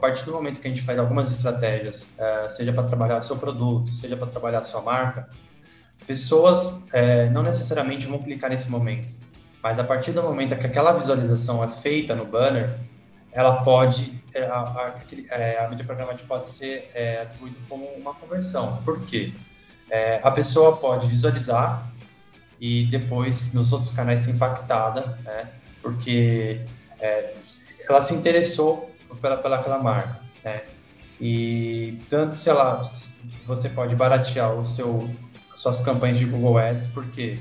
partir 0.00 0.24
do 0.24 0.32
momento 0.32 0.60
que 0.60 0.66
a 0.66 0.70
gente 0.70 0.82
faz 0.82 0.98
algumas 0.98 1.30
estratégias, 1.30 2.12
é, 2.18 2.48
seja 2.48 2.72
para 2.72 2.84
trabalhar 2.84 3.20
seu 3.20 3.36
produto, 3.36 3.92
seja 3.92 4.16
para 4.16 4.26
trabalhar 4.26 4.62
sua 4.62 4.82
marca, 4.82 5.28
pessoas 6.06 6.82
é, 6.92 7.28
não 7.30 7.42
necessariamente 7.42 8.06
vão 8.06 8.18
clicar 8.18 8.50
nesse 8.50 8.70
momento, 8.70 9.12
mas 9.62 9.78
a 9.78 9.84
partir 9.84 10.12
do 10.12 10.22
momento 10.22 10.56
que 10.56 10.66
aquela 10.66 10.92
visualização 10.92 11.62
é 11.62 11.68
feita 11.68 12.14
no 12.14 12.24
banner, 12.24 12.76
ela 13.30 13.62
pode, 13.62 14.20
é, 14.34 14.44
a, 14.44 14.58
a, 14.58 14.94
é, 15.30 15.64
a 15.64 15.68
mídia 15.68 15.84
programática 15.84 16.26
pode 16.26 16.46
ser 16.46 16.90
é, 16.94 17.22
atribuída 17.22 17.58
como 17.68 17.84
uma 17.96 18.14
conversão. 18.14 18.80
Por 18.84 19.02
quê? 19.02 19.32
É, 19.90 20.20
a 20.22 20.30
pessoa 20.30 20.76
pode 20.76 21.06
visualizar 21.06 21.92
e 22.60 22.86
depois 22.86 23.52
nos 23.52 23.72
outros 23.72 23.92
canais 23.92 24.20
ser 24.20 24.32
impactada, 24.32 25.18
né? 25.24 25.48
porque 25.82 26.60
ela 27.88 28.02
se 28.02 28.14
interessou 28.14 28.89
pela, 29.16 29.36
pela 29.36 29.56
aquela 29.56 29.78
marca, 29.78 30.20
né? 30.44 30.62
E 31.20 32.00
tanto 32.08 32.34
se 32.34 32.48
ela 32.48 32.82
você 33.46 33.68
pode 33.68 33.94
baratear 33.94 34.54
o 34.54 34.64
seu 34.64 35.08
suas 35.54 35.80
campanhas 35.82 36.18
de 36.18 36.24
Google 36.24 36.56
Ads 36.56 36.86
porque 36.88 37.38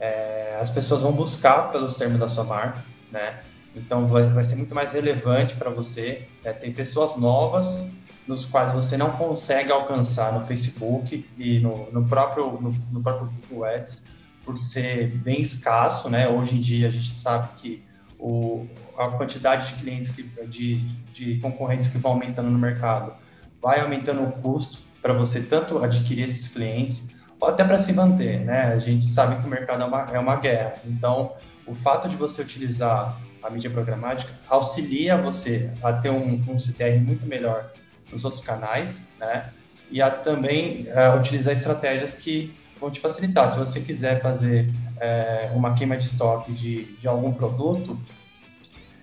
é, 0.00 0.56
as 0.60 0.70
pessoas 0.70 1.02
vão 1.02 1.12
buscar 1.12 1.70
pelos 1.70 1.96
termos 1.96 2.18
da 2.18 2.28
sua 2.28 2.44
marca, 2.44 2.82
né? 3.10 3.40
Então 3.76 4.06
vai, 4.06 4.24
vai 4.24 4.44
ser 4.44 4.56
muito 4.56 4.74
mais 4.74 4.92
relevante 4.92 5.54
para 5.56 5.70
você. 5.70 6.26
Né? 6.44 6.52
Tem 6.52 6.72
pessoas 6.72 7.16
novas 7.16 7.90
nos 8.26 8.44
quais 8.44 8.72
você 8.72 8.96
não 8.96 9.12
consegue 9.12 9.72
alcançar 9.72 10.32
no 10.32 10.46
Facebook 10.46 11.26
e 11.36 11.60
no, 11.60 11.90
no 11.90 12.06
próprio 12.06 12.52
no, 12.60 12.74
no, 12.92 13.02
próprio 13.02 13.30
Google 13.48 13.64
Ads 13.64 14.04
por 14.44 14.58
ser 14.58 15.08
bem 15.18 15.40
escasso, 15.40 16.08
né? 16.08 16.28
Hoje 16.28 16.56
em 16.56 16.60
dia 16.60 16.88
a 16.88 16.90
gente 16.90 17.14
sabe 17.14 17.48
que 17.56 17.87
o, 18.18 18.66
a 18.96 19.08
quantidade 19.08 19.74
de 19.74 19.80
clientes, 19.80 20.10
que, 20.10 20.22
de, 20.46 20.76
de 21.12 21.38
concorrentes 21.38 21.88
que 21.88 21.98
vão 21.98 22.12
aumentando 22.12 22.50
no 22.50 22.58
mercado, 22.58 23.12
vai 23.60 23.80
aumentando 23.80 24.22
o 24.22 24.32
custo 24.32 24.78
para 25.00 25.12
você 25.12 25.42
tanto 25.42 25.82
adquirir 25.82 26.24
esses 26.24 26.48
clientes, 26.48 27.08
ou 27.40 27.48
até 27.48 27.62
para 27.62 27.78
se 27.78 27.92
manter, 27.92 28.40
né? 28.40 28.72
A 28.72 28.78
gente 28.78 29.06
sabe 29.06 29.40
que 29.40 29.46
o 29.46 29.50
mercado 29.50 29.82
é 29.82 29.86
uma, 29.86 30.02
é 30.12 30.18
uma 30.18 30.36
guerra, 30.36 30.74
então 30.84 31.34
o 31.66 31.74
fato 31.74 32.08
de 32.08 32.16
você 32.16 32.42
utilizar 32.42 33.20
a 33.42 33.50
mídia 33.50 33.70
programática 33.70 34.32
auxilia 34.48 35.16
você 35.16 35.70
a 35.82 35.92
ter 35.92 36.10
um, 36.10 36.44
um 36.48 36.58
CTR 36.58 36.98
muito 36.98 37.26
melhor 37.26 37.70
nos 38.10 38.24
outros 38.24 38.42
canais, 38.42 39.06
né? 39.18 39.50
E 39.90 40.02
a 40.02 40.10
também 40.10 40.86
uh, 40.88 41.18
utilizar 41.18 41.54
estratégias 41.54 42.14
que 42.14 42.54
vão 42.80 42.90
te 42.90 43.00
facilitar. 43.00 43.50
Se 43.52 43.58
você 43.58 43.80
quiser 43.80 44.20
fazer 44.20 44.72
é, 45.00 45.50
uma 45.54 45.74
queima 45.74 45.96
de 45.96 46.04
estoque 46.04 46.52
de, 46.52 46.84
de 46.96 47.08
algum 47.08 47.32
produto, 47.32 47.98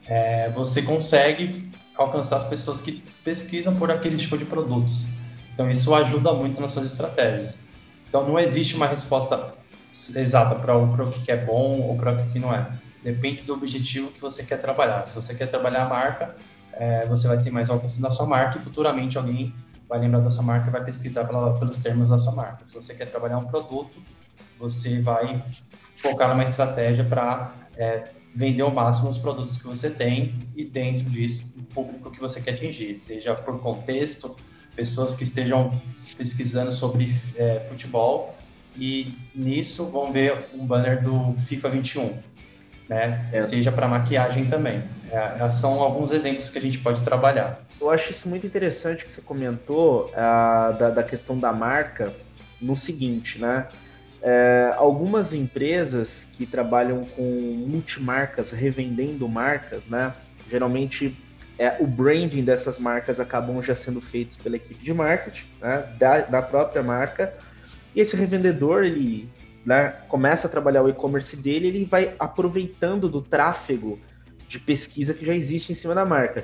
é, 0.07 0.49
você 0.49 0.81
consegue 0.81 1.71
alcançar 1.95 2.37
as 2.37 2.45
pessoas 2.45 2.81
que 2.81 3.03
pesquisam 3.23 3.75
por 3.75 3.91
aquele 3.91 4.17
tipo 4.17 4.37
de 4.37 4.45
produtos. 4.45 5.07
Então, 5.53 5.69
isso 5.69 5.93
ajuda 5.95 6.33
muito 6.33 6.59
nas 6.59 6.71
suas 6.71 6.85
estratégias. 6.85 7.59
Então, 8.07 8.27
não 8.27 8.37
existe 8.37 8.75
uma 8.75 8.87
resposta 8.87 9.53
exata 10.15 10.55
para 10.55 10.77
o 10.77 11.11
que 11.11 11.31
é 11.31 11.37
bom 11.37 11.79
ou 11.81 11.95
para 11.95 12.11
o 12.11 12.31
que 12.31 12.39
não 12.39 12.53
é. 12.53 12.67
Depende 13.03 13.43
do 13.43 13.53
objetivo 13.53 14.11
que 14.11 14.19
você 14.19 14.43
quer 14.43 14.57
trabalhar. 14.57 15.07
Se 15.07 15.15
você 15.15 15.33
quer 15.33 15.47
trabalhar 15.47 15.85
a 15.85 15.89
marca, 15.89 16.35
é, 16.73 17.05
você 17.05 17.27
vai 17.27 17.41
ter 17.41 17.51
mais 17.51 17.69
alcance 17.69 18.01
na 18.01 18.11
sua 18.11 18.25
marca 18.25 18.57
e 18.57 18.61
futuramente 18.61 19.17
alguém 19.17 19.53
vai 19.87 19.99
lembrar 19.99 20.19
da 20.19 20.29
sua 20.29 20.43
marca 20.43 20.69
e 20.69 20.71
vai 20.71 20.83
pesquisar 20.83 21.25
pela, 21.25 21.57
pelos 21.59 21.77
termos 21.77 22.09
da 22.09 22.17
sua 22.17 22.33
marca. 22.33 22.65
Se 22.65 22.73
você 22.73 22.93
quer 22.93 23.05
trabalhar 23.05 23.37
um 23.37 23.45
produto, 23.45 24.01
você 24.57 25.01
vai 25.01 25.43
focar 25.97 26.29
numa 26.29 26.43
estratégia 26.43 27.03
para 27.03 27.53
é, 27.77 28.09
vender 28.35 28.61
ao 28.61 28.71
máximo 28.71 29.09
os 29.09 29.17
produtos 29.17 29.57
que 29.57 29.67
você 29.67 29.89
tem 29.89 30.33
e 30.55 30.65
dentro 30.65 31.09
disso 31.09 31.53
o 31.57 31.63
público 31.73 32.11
que 32.11 32.19
você 32.19 32.41
quer 32.41 32.53
atingir, 32.53 32.95
seja 32.97 33.33
por 33.35 33.59
contexto, 33.59 34.35
pessoas 34.75 35.15
que 35.15 35.23
estejam 35.23 35.81
pesquisando 36.17 36.71
sobre 36.71 37.15
é, 37.35 37.61
futebol 37.69 38.35
e 38.75 39.13
nisso 39.33 39.89
vão 39.89 40.11
ver 40.11 40.49
um 40.53 40.65
banner 40.65 41.01
do 41.01 41.33
FIFA 41.47 41.69
21, 41.69 42.17
né? 42.89 43.29
É. 43.31 43.41
Seja 43.41 43.71
para 43.71 43.87
maquiagem 43.87 44.45
também. 44.45 44.83
É, 45.09 45.49
são 45.49 45.81
alguns 45.81 46.11
exemplos 46.11 46.49
que 46.49 46.57
a 46.57 46.61
gente 46.61 46.79
pode 46.79 47.01
trabalhar. 47.01 47.64
Eu 47.85 47.91
acho 47.91 48.09
isso 48.09 48.27
muito 48.27 48.47
interessante 48.47 49.05
que 49.05 49.11
você 49.11 49.21
comentou 49.21 50.07
uh, 50.07 50.75
da, 50.75 50.89
da 50.89 51.03
questão 51.03 51.37
da 51.37 51.53
marca 51.53 52.11
no 52.59 52.75
seguinte, 52.75 53.39
né? 53.39 53.67
É, 54.23 54.73
algumas 54.75 55.35
empresas 55.35 56.27
que 56.33 56.47
trabalham 56.47 57.05
com 57.05 57.21
multimarcas, 57.21 58.49
revendendo 58.49 59.29
marcas, 59.29 59.87
né? 59.87 60.13
Geralmente 60.49 61.15
é, 61.59 61.77
o 61.79 61.85
branding 61.85 62.43
dessas 62.43 62.79
marcas 62.79 63.19
acabam 63.19 63.61
já 63.61 63.75
sendo 63.75 64.01
feitos 64.01 64.35
pela 64.35 64.55
equipe 64.55 64.83
de 64.83 64.91
marketing, 64.91 65.45
né? 65.61 65.87
da, 65.99 66.21
da 66.21 66.41
própria 66.41 66.81
marca. 66.81 67.35
E 67.95 68.01
esse 68.01 68.15
revendedor, 68.15 68.83
ele 68.83 69.29
né, 69.63 69.89
começa 70.07 70.47
a 70.47 70.49
trabalhar 70.49 70.81
o 70.81 70.89
e-commerce 70.89 71.37
dele, 71.37 71.67
ele 71.67 71.85
vai 71.85 72.15
aproveitando 72.17 73.07
do 73.07 73.21
tráfego 73.21 73.99
de 74.47 74.57
pesquisa 74.57 75.13
que 75.13 75.23
já 75.23 75.35
existe 75.35 75.71
em 75.71 75.75
cima 75.75 75.93
da 75.93 76.03
marca. 76.03 76.43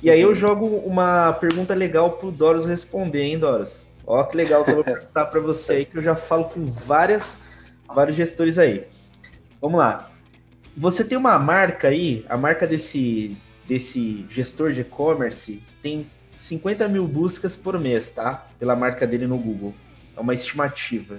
E 0.00 0.10
aí 0.10 0.20
eu 0.20 0.32
jogo 0.32 0.64
uma 0.64 1.32
pergunta 1.32 1.74
legal 1.74 2.12
pro 2.12 2.30
Doros 2.30 2.66
responder, 2.66 3.22
hein, 3.22 3.38
Doros? 3.38 3.84
Ó, 4.06 4.22
que 4.22 4.36
legal 4.36 4.64
que 4.64 4.70
eu 4.70 4.76
vou 4.76 4.84
perguntar 4.84 5.26
para 5.26 5.40
você 5.40 5.72
aí, 5.72 5.84
que 5.84 5.98
eu 5.98 6.02
já 6.02 6.14
falo 6.14 6.44
com 6.44 6.64
várias, 6.64 7.40
vários 7.86 8.16
gestores 8.16 8.58
aí. 8.58 8.86
Vamos 9.60 9.78
lá. 9.78 10.10
Você 10.76 11.04
tem 11.04 11.18
uma 11.18 11.36
marca 11.38 11.88
aí, 11.88 12.24
a 12.28 12.36
marca 12.36 12.64
desse, 12.64 13.36
desse 13.66 14.24
gestor 14.30 14.72
de 14.72 14.82
e-commerce 14.82 15.62
tem 15.82 16.06
50 16.36 16.86
mil 16.86 17.06
buscas 17.06 17.56
por 17.56 17.78
mês, 17.80 18.08
tá? 18.10 18.46
Pela 18.58 18.76
marca 18.76 19.04
dele 19.04 19.26
no 19.26 19.36
Google. 19.36 19.74
É 20.16 20.20
uma 20.20 20.32
estimativa. 20.32 21.18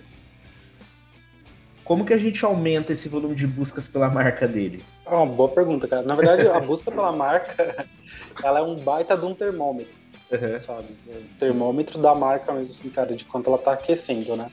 como 1.84 2.06
que 2.06 2.14
a 2.14 2.18
gente 2.18 2.46
aumenta 2.46 2.94
esse 2.94 3.10
volume 3.10 3.36
de 3.36 3.46
buscas 3.46 3.88
pela 3.88 4.10
marca 4.10 4.48
dele? 4.48 4.82
É 5.10 5.16
uma 5.16 5.26
boa 5.26 5.50
pergunta, 5.50 5.88
cara. 5.88 6.04
Na 6.04 6.16
verdade, 6.16 6.48
a 6.48 6.60
busca 6.62 6.92
pela 6.92 7.12
marca, 7.12 7.88
ela 8.44 8.60
é 8.60 8.62
um 8.62 8.76
baita 8.76 9.18
de 9.18 9.26
um 9.26 9.34
termômetro, 9.34 9.96
uhum. 10.32 10.60
sabe? 10.60 10.96
O 11.08 11.40
termômetro 11.40 12.00
da 12.00 12.14
marca 12.14 12.52
mesmo, 12.54 12.76
assim, 12.78 12.90
cara, 12.90 13.16
de 13.16 13.26
quanto 13.26 13.50
ela 13.50 13.58
tá 13.58 13.74
aquecendo, 13.74 14.36
né? 14.36 14.52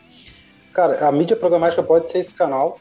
Cara, 0.73 1.07
a 1.07 1.13
mídia 1.13 1.37
programática 1.37 1.83
pode 1.83 2.11
ser 2.11 2.19
esse 2.19 2.35
canal 2.35 2.79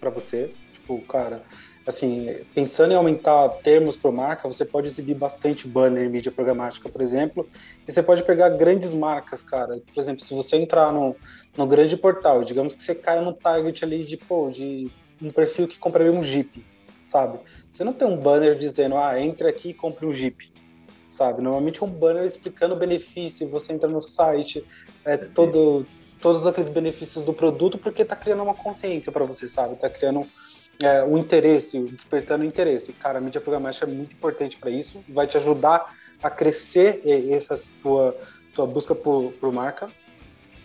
para 0.00 0.10
você. 0.10 0.50
Tipo, 0.72 1.00
cara, 1.02 1.42
assim, 1.86 2.36
pensando 2.54 2.92
em 2.92 2.94
aumentar 2.96 3.48
termos 3.62 3.96
para 3.96 4.10
marca, 4.10 4.48
você 4.48 4.64
pode 4.64 4.86
exibir 4.86 5.14
bastante 5.14 5.66
banner 5.66 6.04
em 6.04 6.08
mídia 6.08 6.32
programática, 6.32 6.88
por 6.88 7.02
exemplo, 7.02 7.48
e 7.86 7.92
você 7.92 8.02
pode 8.02 8.22
pegar 8.22 8.50
grandes 8.50 8.92
marcas, 8.92 9.42
cara. 9.42 9.80
Por 9.92 10.00
exemplo, 10.00 10.24
se 10.24 10.34
você 10.34 10.56
entrar 10.56 10.92
no, 10.92 11.14
no 11.56 11.66
grande 11.66 11.96
portal, 11.96 12.44
digamos 12.44 12.74
que 12.74 12.82
você 12.82 12.94
caia 12.94 13.20
no 13.20 13.32
target 13.32 13.84
ali 13.84 14.04
de, 14.04 14.16
pô, 14.16 14.50
de 14.50 14.90
um 15.20 15.30
perfil 15.30 15.68
que 15.68 15.78
compraria 15.78 16.12
um 16.12 16.22
Jeep, 16.22 16.64
sabe? 17.04 17.38
Você 17.70 17.84
não 17.84 17.92
tem 17.92 18.08
um 18.08 18.16
banner 18.16 18.56
dizendo, 18.58 18.96
ah, 18.96 19.20
entre 19.20 19.48
aqui 19.48 19.70
e 19.70 19.74
compre 19.74 20.06
um 20.06 20.12
Jeep, 20.12 20.52
sabe? 21.10 21.42
Normalmente 21.42 21.82
é 21.82 21.86
um 21.86 21.90
banner 21.90 22.24
explicando 22.24 22.74
o 22.74 22.78
benefício, 22.78 23.48
você 23.48 23.72
entra 23.72 23.88
no 23.88 24.00
site, 24.00 24.64
é 25.04 25.16
todo 25.16 25.86
todos 26.20 26.46
aqueles 26.46 26.70
benefícios 26.70 27.22
do 27.22 27.34
produto 27.34 27.76
porque 27.76 28.00
está 28.00 28.16
criando 28.16 28.42
uma 28.42 28.54
consciência 28.54 29.12
para 29.12 29.26
você, 29.26 29.46
sabe? 29.46 29.74
Está 29.74 29.90
criando 29.90 30.26
é, 30.82 31.02
o 31.04 31.18
interesse, 31.18 31.78
despertando 31.80 32.44
o 32.44 32.46
interesse. 32.46 32.94
Cara, 32.94 33.18
a 33.18 33.20
mídia 33.20 33.42
programática 33.42 33.84
é 33.84 33.92
muito 33.92 34.14
importante 34.14 34.56
para 34.56 34.70
isso, 34.70 35.04
vai 35.06 35.26
te 35.26 35.36
ajudar 35.36 35.94
a 36.22 36.30
crescer 36.30 37.02
essa 37.30 37.60
tua, 37.82 38.16
tua 38.54 38.66
busca 38.66 38.94
por, 38.94 39.32
por 39.32 39.52
marca. 39.52 39.90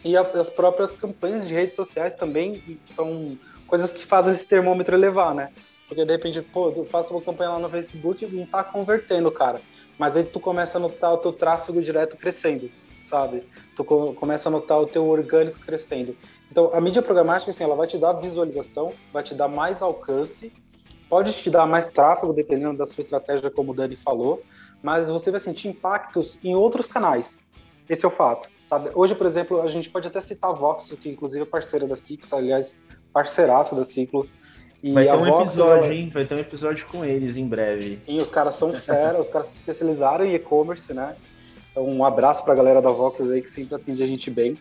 E 0.02 0.16
a, 0.16 0.22
as 0.22 0.50
próprias 0.50 0.96
campanhas 0.96 1.46
de 1.46 1.54
redes 1.54 1.76
sociais 1.76 2.14
também 2.14 2.80
são 2.82 3.38
coisas 3.68 3.92
que 3.92 4.06
fazem 4.06 4.32
esse 4.32 4.48
termômetro 4.48 4.96
elevar, 4.96 5.36
né? 5.36 5.52
Porque 5.90 6.06
de 6.06 6.12
repente, 6.12 6.42
pô, 6.44 6.70
eu 6.70 6.86
faço 6.86 7.14
uma 7.14 7.22
campanha 7.22 7.50
lá 7.50 7.60
no 7.60 7.68
Facebook 7.68 8.24
e 8.24 8.28
não 8.28 8.46
tá 8.46 8.64
convertendo, 8.64 9.32
cara. 9.32 9.60
Mas 9.98 10.16
aí 10.16 10.24
tu 10.24 10.40
começa 10.40 10.78
a 10.78 10.82
notar 10.82 11.12
o 11.12 11.18
teu 11.18 11.34
tráfego 11.34 11.82
direto 11.82 12.16
crescendo, 12.16 12.70
sabe? 13.04 13.44
Tu 13.76 13.84
começa 13.84 14.48
a 14.48 14.52
notar 14.52 14.80
o 14.80 14.86
teu 14.86 15.08
orgânico 15.08 15.60
crescendo. 15.60 16.16
Então, 16.52 16.70
a 16.74 16.80
mídia 16.80 17.02
programática, 17.02 17.50
assim, 17.50 17.64
ela 17.64 17.76
vai 17.76 17.88
te 17.88 17.98
dar 17.98 18.14
visualização, 18.14 18.94
vai 19.12 19.24
te 19.24 19.34
dar 19.34 19.48
mais 19.48 19.82
alcance, 19.82 20.54
pode 21.10 21.34
te 21.34 21.50
dar 21.50 21.66
mais 21.66 21.90
tráfego, 21.90 22.32
dependendo 22.34 22.78
da 22.78 22.86
sua 22.86 23.02
estratégia, 23.02 23.50
como 23.50 23.72
o 23.72 23.76
Dani 23.76 23.96
falou, 23.96 24.44
mas 24.84 25.10
você 25.10 25.32
vai 25.32 25.40
sentir 25.40 25.70
impactos 25.70 26.38
em 26.44 26.56
outros 26.56 26.88
canais. 26.88 27.40
Esse 27.90 28.06
é 28.06 28.08
o 28.08 28.12
fato, 28.12 28.48
sabe? 28.64 28.92
Hoje, 28.94 29.16
por 29.16 29.26
exemplo, 29.26 29.60
a 29.60 29.68
gente 29.68 29.90
pode 29.90 30.08
até 30.08 30.22
citar 30.22 30.52
a 30.52 30.54
Vox, 30.54 30.96
que 31.02 31.10
inclusive 31.10 31.42
é 31.42 31.46
parceira 31.48 31.88
da 31.88 31.96
Ciclo, 31.96 32.30
aliás, 32.38 32.80
parceiraça 33.12 33.76
da 33.76 33.84
Ciclo. 33.84 34.30
E 34.82 34.92
vai 34.92 35.06
ter 35.06 35.14
um 35.14 35.26
Vox, 35.26 35.54
episódio, 35.54 35.84
ela... 35.86 35.94
hein? 35.94 36.10
Vai 36.14 36.26
ter 36.26 36.36
um 36.36 36.40
episódio 36.40 36.88
com 36.88 37.04
eles 37.04 37.36
em 37.36 37.46
breve. 37.46 38.00
E 38.08 38.20
os 38.20 38.32
caras 38.32 38.56
são 38.56 38.74
fera, 38.74 39.20
os 39.20 39.28
caras 39.28 39.48
se 39.48 39.56
especializaram 39.56 40.26
em 40.26 40.34
e-commerce, 40.34 40.94
né? 40.94 41.16
Então, 41.72 41.86
um 41.86 42.04
abraço 42.04 42.44
para 42.44 42.54
a 42.54 42.56
galera 42.56 42.82
da 42.82 42.90
Vox 42.90 43.20
aí, 43.30 43.42
que 43.42 43.50
sempre 43.50 43.76
atende 43.76 44.02
a 44.02 44.08
gente 44.08 44.32
bem. 44.32 44.58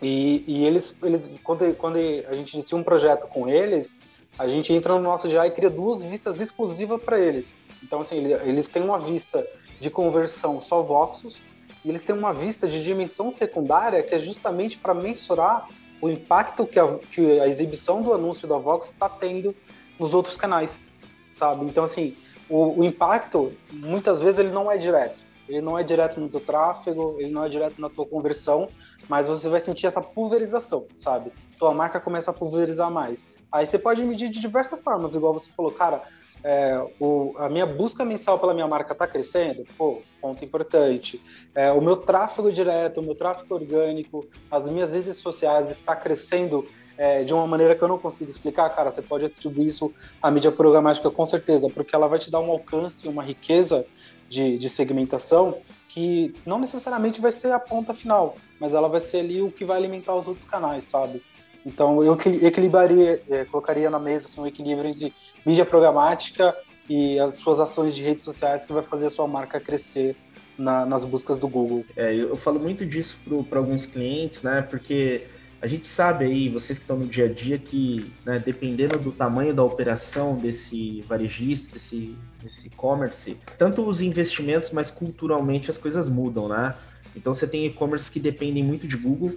E, 0.00 0.44
e 0.46 0.66
eles, 0.66 0.96
eles 1.02 1.30
quando, 1.42 1.74
quando 1.76 1.96
a 1.96 2.34
gente 2.34 2.54
inicia 2.54 2.76
um 2.76 2.82
projeto 2.82 3.28
com 3.28 3.48
eles, 3.48 3.94
a 4.38 4.48
gente 4.48 4.72
entra 4.72 4.94
no 4.94 5.00
nosso 5.00 5.28
já 5.28 5.46
e 5.46 5.50
cria 5.50 5.70
duas 5.70 6.04
vistas 6.04 6.40
exclusivas 6.40 7.00
para 7.02 7.18
eles. 7.18 7.54
Então, 7.82 8.00
assim, 8.00 8.16
eles 8.16 8.68
têm 8.68 8.82
uma 8.82 8.98
vista 8.98 9.46
de 9.80 9.90
conversão 9.90 10.60
só 10.60 10.82
voxos 10.82 11.42
e 11.84 11.88
eles 11.88 12.02
têm 12.04 12.16
uma 12.16 12.32
vista 12.32 12.68
de 12.68 12.82
dimensão 12.82 13.30
secundária 13.30 14.02
que 14.02 14.14
é 14.14 14.18
justamente 14.18 14.78
para 14.78 14.94
mensurar 14.94 15.68
o 16.02 16.10
impacto 16.10 16.66
que 16.66 16.78
a, 16.78 16.98
que 16.98 17.40
a 17.40 17.46
exibição 17.46 18.02
do 18.02 18.12
anúncio 18.12 18.46
da 18.46 18.58
Vox 18.58 18.88
está 18.88 19.08
tendo 19.08 19.54
nos 19.98 20.12
outros 20.12 20.36
canais, 20.36 20.82
sabe? 21.30 21.64
Então, 21.64 21.84
assim, 21.84 22.14
o, 22.50 22.80
o 22.80 22.84
impacto, 22.84 23.52
muitas 23.72 24.20
vezes, 24.20 24.40
ele 24.40 24.50
não 24.50 24.70
é 24.70 24.76
direto 24.76 25.24
ele 25.48 25.60
não 25.60 25.78
é 25.78 25.82
direto 25.82 26.20
no 26.20 26.28
teu 26.28 26.40
tráfego, 26.40 27.16
ele 27.18 27.30
não 27.30 27.44
é 27.44 27.48
direto 27.48 27.80
na 27.80 27.88
tua 27.88 28.06
conversão, 28.06 28.68
mas 29.08 29.26
você 29.26 29.48
vai 29.48 29.60
sentir 29.60 29.86
essa 29.86 30.00
pulverização, 30.00 30.86
sabe? 30.96 31.32
Tua 31.58 31.74
marca 31.74 32.00
começa 32.00 32.30
a 32.30 32.34
pulverizar 32.34 32.90
mais. 32.90 33.24
Aí 33.50 33.66
você 33.66 33.78
pode 33.78 34.04
medir 34.04 34.30
de 34.30 34.40
diversas 34.40 34.80
formas, 34.80 35.14
igual 35.14 35.32
você 35.32 35.50
falou, 35.50 35.72
cara, 35.72 36.02
é, 36.44 36.84
o, 36.98 37.34
a 37.38 37.48
minha 37.48 37.66
busca 37.66 38.04
mensal 38.04 38.38
pela 38.38 38.52
minha 38.54 38.66
marca 38.66 38.92
está 38.92 39.06
crescendo, 39.06 39.64
pô, 39.76 40.02
ponto 40.20 40.44
importante. 40.44 41.22
É, 41.54 41.70
o 41.70 41.80
meu 41.80 41.96
tráfego 41.96 42.50
direto, 42.50 43.00
o 43.00 43.02
meu 43.02 43.14
tráfego 43.14 43.54
orgânico, 43.54 44.26
as 44.50 44.68
minhas 44.68 44.94
redes 44.94 45.16
sociais 45.16 45.70
está 45.70 45.94
crescendo 45.94 46.66
é, 46.96 47.24
de 47.24 47.32
uma 47.32 47.46
maneira 47.46 47.74
que 47.74 47.82
eu 47.82 47.88
não 47.88 47.98
consigo 47.98 48.30
explicar, 48.30 48.68
cara, 48.70 48.90
você 48.90 49.02
pode 49.02 49.24
atribuir 49.24 49.68
isso 49.68 49.92
à 50.20 50.30
mídia 50.30 50.52
programática 50.52 51.10
com 51.10 51.24
certeza, 51.24 51.68
porque 51.70 51.94
ela 51.94 52.08
vai 52.08 52.18
te 52.18 52.30
dar 52.30 52.40
um 52.40 52.50
alcance, 52.50 53.08
uma 53.08 53.22
riqueza 53.22 53.86
de, 54.28 54.58
de 54.58 54.68
segmentação 54.68 55.58
que 55.88 56.34
não 56.46 56.58
necessariamente 56.58 57.20
vai 57.20 57.30
ser 57.30 57.52
a 57.52 57.58
ponta 57.58 57.92
final, 57.92 58.34
mas 58.58 58.72
ela 58.72 58.88
vai 58.88 59.00
ser 59.00 59.18
ali 59.18 59.42
o 59.42 59.52
que 59.52 59.64
vai 59.64 59.76
alimentar 59.76 60.14
os 60.14 60.26
outros 60.26 60.46
canais, 60.46 60.84
sabe? 60.84 61.22
Então 61.64 62.02
eu 62.02 62.16
equilibraria, 62.42 63.22
é, 63.28 63.44
colocaria 63.44 63.88
na 63.88 63.98
mesa 63.98 64.26
assim, 64.26 64.40
um 64.40 64.46
equilíbrio 64.46 64.90
entre 64.90 65.14
mídia 65.46 65.64
programática 65.64 66.56
e 66.88 67.18
as 67.18 67.34
suas 67.34 67.60
ações 67.60 67.94
de 67.94 68.02
redes 68.02 68.24
sociais 68.24 68.66
que 68.66 68.72
vai 68.72 68.82
fazer 68.82 69.06
a 69.06 69.10
sua 69.10 69.26
marca 69.26 69.60
crescer 69.60 70.16
na, 70.58 70.84
nas 70.84 71.04
buscas 71.04 71.38
do 71.38 71.48
Google. 71.48 71.84
É, 71.96 72.14
eu, 72.14 72.36
falo 72.36 72.58
muito 72.58 72.84
disso 72.84 73.16
para 73.48 73.58
alguns 73.58 73.86
clientes, 73.86 74.42
né? 74.42 74.62
Porque 74.62 75.26
a 75.60 75.66
gente 75.66 75.86
sabe 75.86 76.24
aí, 76.24 76.48
vocês 76.48 76.78
que 76.78 76.84
estão 76.84 76.96
no 76.96 77.06
dia 77.06 77.26
a 77.26 77.28
dia, 77.28 77.58
que 77.58 78.12
né, 78.24 78.42
dependendo 78.44 78.98
do 78.98 79.12
tamanho 79.12 79.54
da 79.54 79.62
operação 79.62 80.36
desse 80.36 81.02
varejista, 81.02 81.74
desse, 81.74 82.16
desse 82.42 82.66
e-commerce, 82.66 83.36
tanto 83.56 83.86
os 83.86 84.00
investimentos, 84.00 84.72
mas 84.72 84.90
culturalmente 84.90 85.70
as 85.70 85.78
coisas 85.78 86.08
mudam, 86.08 86.48
né? 86.48 86.74
Então 87.14 87.32
você 87.32 87.46
tem 87.46 87.66
e-commerce 87.66 88.10
que 88.10 88.18
dependem 88.18 88.64
muito 88.64 88.88
de 88.88 88.96
Google 88.96 89.34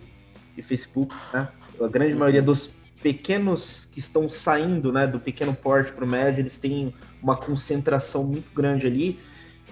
e 0.58 0.62
Facebook, 0.62 1.14
né? 1.34 1.48
A 1.82 1.88
grande 1.88 2.14
uhum. 2.14 2.20
maioria 2.20 2.42
dos 2.42 2.72
pequenos 3.02 3.88
que 3.92 4.00
estão 4.00 4.30
saindo, 4.30 4.92
né, 4.92 5.06
do 5.06 5.20
pequeno 5.20 5.54
porte 5.54 5.92
para 5.92 6.06
o 6.06 6.08
médio, 6.08 6.42
eles 6.42 6.58
têm 6.58 6.94
uma 7.22 7.36
concentração 7.36 8.24
muito 8.24 8.54
grande 8.54 8.88
ali. 8.88 9.20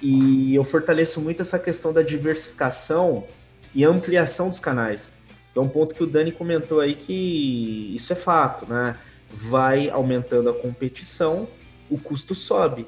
E 0.02 0.54
eu 0.54 0.64
fortaleço 0.64 1.22
muito 1.22 1.42
essa 1.42 1.58
questão 1.58 1.94
da 1.94 2.02
diversificação 2.02 3.26
e 3.74 3.86
ampliação 3.86 4.50
dos 4.50 4.60
canais 4.60 5.10
que 5.54 5.60
é 5.60 5.62
um 5.62 5.70
ponto 5.70 5.94
que 5.94 6.04
o 6.04 6.08
Dani 6.08 6.32
comentou 6.32 6.80
aí 6.80 6.96
que 6.96 7.94
isso 7.96 8.12
é 8.12 8.16
fato, 8.16 8.66
né? 8.66 8.98
Vai 9.30 9.88
aumentando 9.88 10.50
a 10.50 10.54
competição, 10.54 11.48
o 11.90 11.98
custo 11.98 12.34
sobe. 12.34 12.88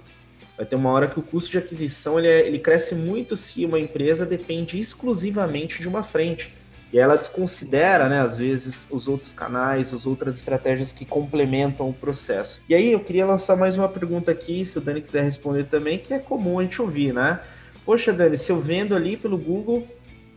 Vai 0.57 0.65
ter 0.65 0.75
uma 0.75 0.89
hora 0.89 1.07
que 1.07 1.19
o 1.19 1.21
custo 1.21 1.51
de 1.51 1.59
aquisição 1.59 2.17
ele, 2.17 2.27
é, 2.27 2.47
ele 2.47 2.57
cresce 2.57 2.95
muito 2.95 3.35
se 3.35 3.63
uma 3.65 3.79
empresa 3.79 4.25
depende 4.25 4.79
exclusivamente 4.79 5.79
de 5.79 5.87
uma 5.87 6.01
frente. 6.01 6.55
E 6.95 6.97
ela 6.97 7.17
desconsidera, 7.17 8.07
né, 8.07 8.21
às 8.21 8.37
vezes, 8.37 8.85
os 8.89 9.05
outros 9.05 9.33
canais, 9.33 9.93
as 9.93 10.05
outras 10.05 10.37
estratégias 10.37 10.93
que 10.93 11.03
complementam 11.03 11.89
o 11.89 11.93
processo. 11.93 12.63
E 12.69 12.73
aí 12.73 12.93
eu 12.93 13.01
queria 13.01 13.25
lançar 13.25 13.57
mais 13.57 13.77
uma 13.77 13.89
pergunta 13.89 14.31
aqui, 14.31 14.65
se 14.65 14.77
o 14.77 14.81
Dani 14.81 15.01
quiser 15.01 15.21
responder 15.25 15.65
também, 15.65 15.97
que 15.97 16.13
é 16.13 16.19
comum 16.19 16.57
a 16.57 16.63
gente 16.63 16.81
ouvir, 16.81 17.13
né? 17.13 17.41
Poxa, 17.85 18.13
Dani, 18.13 18.37
se 18.37 18.49
eu 18.49 18.61
vendo 18.61 18.95
ali 18.95 19.17
pelo 19.17 19.37
Google, 19.37 19.85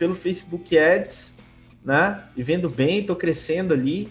pelo 0.00 0.16
Facebook 0.16 0.76
Ads, 0.76 1.36
né? 1.84 2.24
Vivendo 2.34 2.68
bem, 2.68 3.02
estou 3.02 3.14
crescendo 3.14 3.72
ali. 3.72 4.08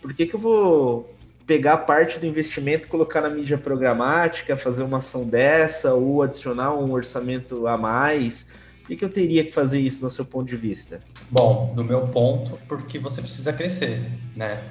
Por 0.00 0.14
que, 0.14 0.26
que 0.26 0.36
eu 0.36 0.40
vou 0.40 1.12
pegar 1.44 1.78
parte 1.78 2.20
do 2.20 2.26
investimento 2.26 2.86
e 2.86 2.88
colocar 2.88 3.20
na 3.20 3.28
mídia 3.28 3.58
programática, 3.58 4.56
fazer 4.56 4.84
uma 4.84 4.98
ação 4.98 5.24
dessa 5.24 5.92
ou 5.92 6.22
adicionar 6.22 6.72
um 6.72 6.92
orçamento 6.92 7.66
a 7.66 7.76
mais? 7.76 8.46
Por 8.84 8.96
que, 8.96 9.04
eu 9.04 9.08
teria 9.08 9.44
que 9.44 9.50
fazer 9.50 9.80
isso 9.80 10.02
no 10.02 10.10
seu 10.10 10.24
ponto 10.24 10.46
de 10.46 10.56
vista? 10.56 11.00
Bom, 11.30 11.72
do 11.74 11.82
meu 11.82 12.08
ponto, 12.08 12.58
porque 12.68 12.98
você 12.98 13.22
precisa 13.22 13.52
crescer, 13.52 14.02
né? 14.36 14.62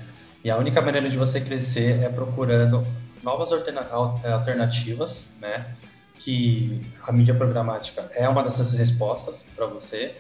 E 0.43 0.52
a 0.52 0.58
única 0.58 0.82
maneira 0.82 1.10
de 1.10 1.17
você 1.17 1.41
crescer 1.41 2.02
é 2.04 2.10
procurando 2.10 2.86
novas 3.23 3.52
alternativas, 3.52 5.30
né? 5.41 5.73
Que 6.19 6.82
a 7.02 7.12
mídia 7.12 7.34
programática 7.34 8.12
é 8.13 8.30
uma 8.30 8.43
dessas 8.43 8.73
respostas 8.73 9.45
para 9.56 9.65
você 9.65 10.15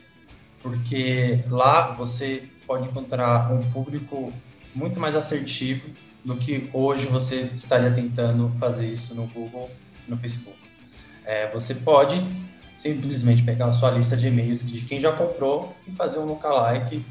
porque 0.63 1.43
lá 1.49 1.91
você 1.91 2.47
pode 2.65 2.87
encontrar 2.87 3.51
um 3.51 3.61
público 3.71 4.31
muito 4.73 4.99
mais 4.99 5.13
assertivo 5.13 5.89
do 6.23 6.37
que 6.37 6.69
hoje 6.73 7.05
você 7.07 7.51
estaria 7.53 7.91
tentando 7.91 8.49
fazer 8.57 8.87
isso 8.87 9.13
no 9.13 9.27
Google, 9.27 9.69
no 10.07 10.17
Facebook. 10.17 10.57
É, 11.25 11.51
você 11.51 11.75
pode 11.75 12.15
simplesmente 12.83 13.43
pegar 13.43 13.67
a 13.67 13.71
sua 13.71 13.91
lista 13.91 14.17
de 14.17 14.27
e-mails 14.27 14.69
de 14.69 14.81
quem 14.81 14.99
já 14.99 15.13
comprou 15.13 15.73
e 15.87 15.91
fazer 15.93 16.19
um 16.19 16.25
lookalike 16.25 17.03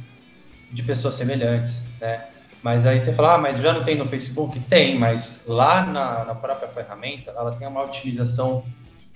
de 0.70 0.82
pessoas 0.82 1.14
semelhantes, 1.14 1.88
né? 1.98 2.28
Mas 2.62 2.86
aí 2.86 3.00
você 3.00 3.12
fala, 3.12 3.34
ah, 3.34 3.38
mas 3.38 3.58
já 3.58 3.72
não 3.72 3.82
tem 3.82 3.96
no 3.96 4.06
Facebook? 4.06 4.60
Tem, 4.60 4.96
mas 4.96 5.44
lá 5.46 5.84
na, 5.84 6.24
na 6.26 6.34
própria 6.34 6.68
ferramenta, 6.68 7.32
ela 7.32 7.56
tem 7.56 7.66
uma 7.66 7.82
utilização 7.82 8.64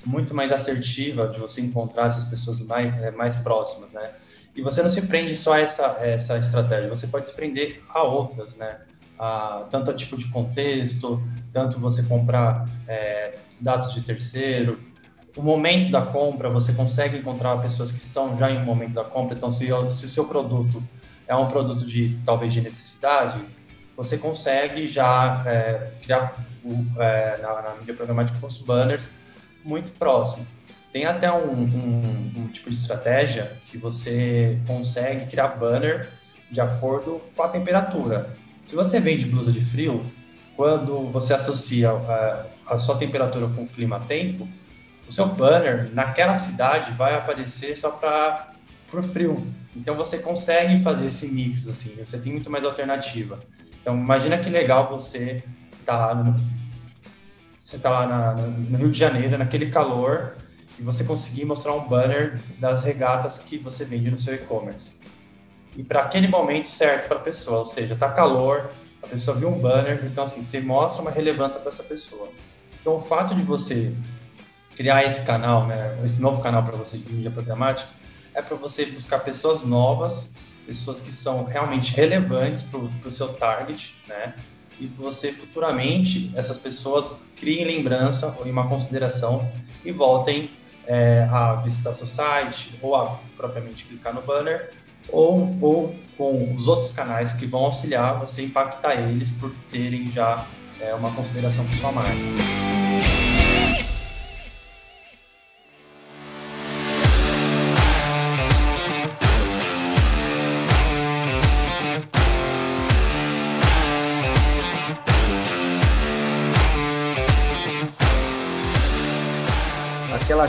muito 0.05 0.35
mais 0.35 0.51
assertiva 0.51 1.29
de 1.29 1.39
você 1.39 1.61
encontrar 1.61 2.07
essas 2.07 2.25
pessoas 2.25 2.59
mais, 2.61 2.93
é, 3.03 3.11
mais 3.11 3.37
próximas, 3.37 3.93
né? 3.93 4.11
E 4.55 4.63
você 4.63 4.83
não 4.83 4.89
se 4.89 5.07
prende 5.07 5.37
só 5.37 5.53
a 5.53 5.61
essa, 5.61 5.99
essa 6.01 6.39
estratégia, 6.39 6.89
você 6.89 7.07
pode 7.07 7.27
se 7.27 7.35
prender 7.35 7.83
a 7.91 8.03
outras, 8.03 8.57
né? 8.57 8.79
a, 9.19 9.67
tanto 9.71 9.91
a 9.91 9.95
tipo 9.95 10.17
de 10.17 10.29
contexto, 10.29 11.23
tanto 11.53 11.79
você 11.79 12.03
comprar 12.05 12.69
é, 12.87 13.39
dados 13.61 13.93
de 13.95 14.03
terceiro, 14.03 14.79
o 15.37 15.43
momento 15.43 15.91
da 15.91 16.01
compra, 16.01 16.49
você 16.49 16.73
consegue 16.73 17.19
encontrar 17.19 17.59
pessoas 17.59 17.93
que 17.93 17.99
estão 17.99 18.39
já 18.39 18.51
em 18.51 18.59
um 18.59 18.65
momento 18.65 18.95
da 18.95 19.05
compra. 19.05 19.37
Então, 19.37 19.53
se, 19.53 19.67
se 19.67 20.05
o 20.07 20.09
seu 20.09 20.25
produto 20.25 20.83
é 21.29 21.37
um 21.37 21.49
produto 21.49 21.85
de 21.85 22.19
talvez 22.25 22.55
de 22.55 22.63
necessidade, 22.63 23.41
você 23.95 24.17
consegue 24.17 24.89
já 24.89 25.43
é, 25.47 25.93
criar 26.03 26.35
é, 26.99 27.39
na, 27.43 27.63
na 27.63 27.75
mídia 27.77 27.95
programática 27.95 28.39
com 28.41 28.47
os 28.47 28.59
banners 28.59 29.11
muito 29.63 29.93
próximo. 29.93 30.47
Tem 30.91 31.05
até 31.05 31.31
um, 31.31 31.53
um, 31.53 32.33
um, 32.37 32.49
tipo 32.49 32.71
de 32.71 32.77
estratégia 32.77 33.53
que 33.67 33.77
você 33.77 34.59
consegue 34.67 35.27
criar 35.27 35.49
banner 35.49 36.09
de 36.51 36.61
acordo 36.61 37.21
com 37.35 37.43
a 37.43 37.49
temperatura. 37.49 38.35
Se 38.65 38.75
você 38.75 39.01
vende 39.01 39.27
blusa 39.27 39.53
de 39.53 39.63
frio, 39.63 40.01
quando 40.57 41.11
você 41.11 41.35
associa 41.35 41.91
a, 41.91 42.47
a 42.67 42.79
sua 42.79 42.97
temperatura 42.97 43.47
com 43.49 43.65
o 43.65 43.69
clima-tempo, 43.69 44.49
o 45.09 45.13
seu 45.13 45.27
banner 45.27 45.91
naquela 45.93 46.37
cidade 46.37 46.93
vai 46.93 47.15
aparecer 47.15 47.77
só 47.77 47.91
para 47.91 48.53
o 48.93 49.03
frio. 49.03 49.47
Então 49.75 49.95
você 49.95 50.19
consegue 50.19 50.83
fazer 50.83 51.07
esse 51.07 51.29
mix 51.29 51.69
assim, 51.69 51.97
você 51.97 52.19
tem 52.19 52.33
muito 52.33 52.51
mais 52.51 52.65
alternativa. 52.65 53.41
Então 53.81 53.95
imagina 53.95 54.39
que 54.39 54.51
legal 54.51 54.89
você 54.89 55.45
tá 55.85 56.15
no, 56.15 56.35
você 57.59 57.79
tá 57.79 57.91
lá 57.91 58.07
na, 58.07 58.35
no 58.35 58.79
Rio 58.79 58.91
de 58.91 58.99
Janeiro, 58.99 59.37
naquele 59.37 59.71
calor, 59.71 60.37
e 60.79 60.83
você 60.83 61.03
conseguir 61.03 61.45
mostrar 61.45 61.75
um 61.75 61.89
banner 61.89 62.41
das 62.61 62.85
regatas 62.85 63.39
que 63.39 63.59
você 63.59 63.85
vende 63.85 64.11
no 64.11 64.19
seu 64.19 64.35
e-commerce. 64.35 64.99
E 65.77 65.83
para 65.83 66.03
aquele 66.03 66.29
momento 66.29 66.69
certo 66.69 67.09
para 67.09 67.17
a 67.19 67.21
pessoa, 67.21 67.59
ou 67.59 67.65
seja, 67.65 67.97
tá 67.97 68.09
calor, 68.11 68.71
a 69.03 69.07
pessoa 69.09 69.37
viu 69.37 69.49
um 69.49 69.59
banner, 69.59 70.05
então 70.05 70.25
assim, 70.25 70.45
você 70.45 70.61
mostra 70.61 71.03
uma 71.03 71.11
relevância 71.11 71.59
para 71.59 71.71
essa 71.71 71.83
pessoa. 71.83 72.29
Então 72.81 72.97
o 72.97 73.01
fato 73.01 73.35
de 73.35 73.43
você 73.43 73.93
criar 74.77 75.05
esse 75.05 75.25
canal, 75.25 75.67
né, 75.67 75.99
esse 76.05 76.21
novo 76.21 76.43
canal 76.43 76.63
para 76.63 76.77
você 76.77 76.99
de 76.99 77.11
mídia 77.13 77.31
programática, 77.31 77.91
é 78.35 78.43
para 78.43 78.57
você 78.57 78.85
buscar 78.87 79.21
pessoas 79.21 79.65
novas, 79.65 80.31
pessoas 80.67 81.01
que 81.01 81.11
são 81.11 81.45
realmente 81.45 81.95
relevantes 81.95 82.63
para 82.63 82.79
o 82.79 83.11
seu 83.11 83.33
target, 83.35 83.97
né, 84.07 84.35
e 84.79 84.87
você 84.87 85.33
futuramente 85.33 86.31
essas 86.37 86.59
pessoas 86.59 87.25
criem 87.37 87.65
lembrança 87.65 88.37
ou 88.39 88.45
uma 88.45 88.69
consideração 88.69 89.51
e 89.83 89.91
voltem 89.91 90.51
é, 90.87 91.27
a 91.31 91.55
visitar 91.55 91.95
seu 91.95 92.07
site 92.07 92.79
ou 92.83 92.95
a 92.95 93.19
propriamente 93.37 93.85
clicar 93.87 94.15
no 94.15 94.21
banner 94.21 94.73
ou, 95.09 95.57
ou 95.61 95.97
com 96.17 96.55
os 96.55 96.69
outros 96.69 96.93
canais 96.93 97.33
que 97.33 97.47
vão 97.47 97.65
auxiliar 97.65 98.19
você 98.19 98.43
impactar 98.43 98.95
eles 98.95 99.31
por 99.31 99.53
terem 99.71 100.11
já 100.11 100.47
é, 100.81 100.95
uma 100.95 101.11
consideração 101.13 101.65
por 101.67 101.75
sua 101.77 101.93
marca. 101.93 103.26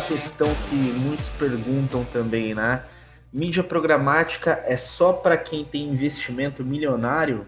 Questão 0.08 0.48
que 0.70 0.76
muitos 0.76 1.28
perguntam 1.30 2.06
também, 2.06 2.56
né? 2.56 2.82
Mídia 3.32 3.62
programática 3.62 4.63
é 4.65 4.78
só 4.78 5.12
para 5.12 5.38
quem 5.38 5.65
tem 5.65 5.89
investimento 5.89 6.63
milionário 6.63 7.46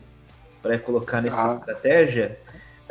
para 0.62 0.78
colocar 0.78 1.22
nessa 1.22 1.52
ah. 1.52 1.56
estratégia? 1.56 2.38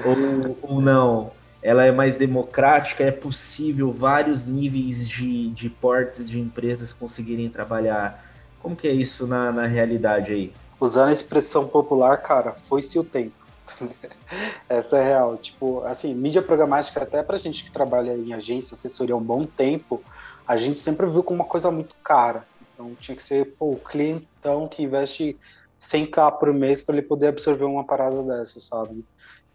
Ou, 0.03 0.57
ou 0.63 0.81
não? 0.81 1.33
Ela 1.63 1.85
é 1.85 1.93
mais 1.93 2.17
democrática, 2.17 3.05
é 3.05 3.11
possível 3.11 3.93
vários 3.93 4.47
níveis 4.47 5.07
de, 5.07 5.51
de 5.51 5.69
portes 5.69 6.31
de 6.31 6.41
empresas 6.41 6.93
conseguirem 6.93 7.51
trabalhar. 7.51 8.25
Como 8.63 8.75
que 8.75 8.89
é 8.89 8.93
isso 8.93 9.27
na, 9.27 9.53
na 9.53 9.67
realidade 9.67 10.33
aí? 10.33 10.53
Usando 10.81 11.11
a 11.11 11.13
expressão 11.13 11.67
popular, 11.67 12.17
cara, 12.19 12.53
foi-se 12.53 12.99
o 12.99 13.05
tempo. 13.05 13.38
Essa 14.69 14.99
é 14.99 15.05
real. 15.05 15.37
Tipo, 15.37 15.83
assim, 15.85 16.15
mídia 16.15 16.43
programática, 16.43 17.03
até 17.03 17.23
pra 17.23 17.39
gente 17.39 17.65
que 17.65 17.71
trabalha 17.71 18.17
em 18.17 18.33
agência, 18.33 18.75
assessoria 18.75 19.15
há 19.15 19.19
um 19.19 19.23
bom 19.23 19.45
tempo, 19.45 20.03
a 20.47 20.57
gente 20.57 20.79
sempre 20.79 21.07
viu 21.07 21.23
como 21.23 21.43
uma 21.43 21.49
coisa 21.49 21.71
muito 21.71 21.95
cara. 22.03 22.47
Então 22.75 22.95
tinha 22.95 23.17
que 23.17 23.23
ser, 23.23 23.57
pô, 23.59 23.73
o 23.73 23.77
clientão 23.77 24.69
que 24.69 24.83
investe 24.83 25.37
100k 25.79 26.39
por 26.39 26.53
mês 26.53 26.83
para 26.83 26.97
ele 26.97 27.07
poder 27.07 27.29
absorver 27.29 27.65
uma 27.65 27.85
parada 27.85 28.23
dessa, 28.23 28.61
sabe? 28.61 29.05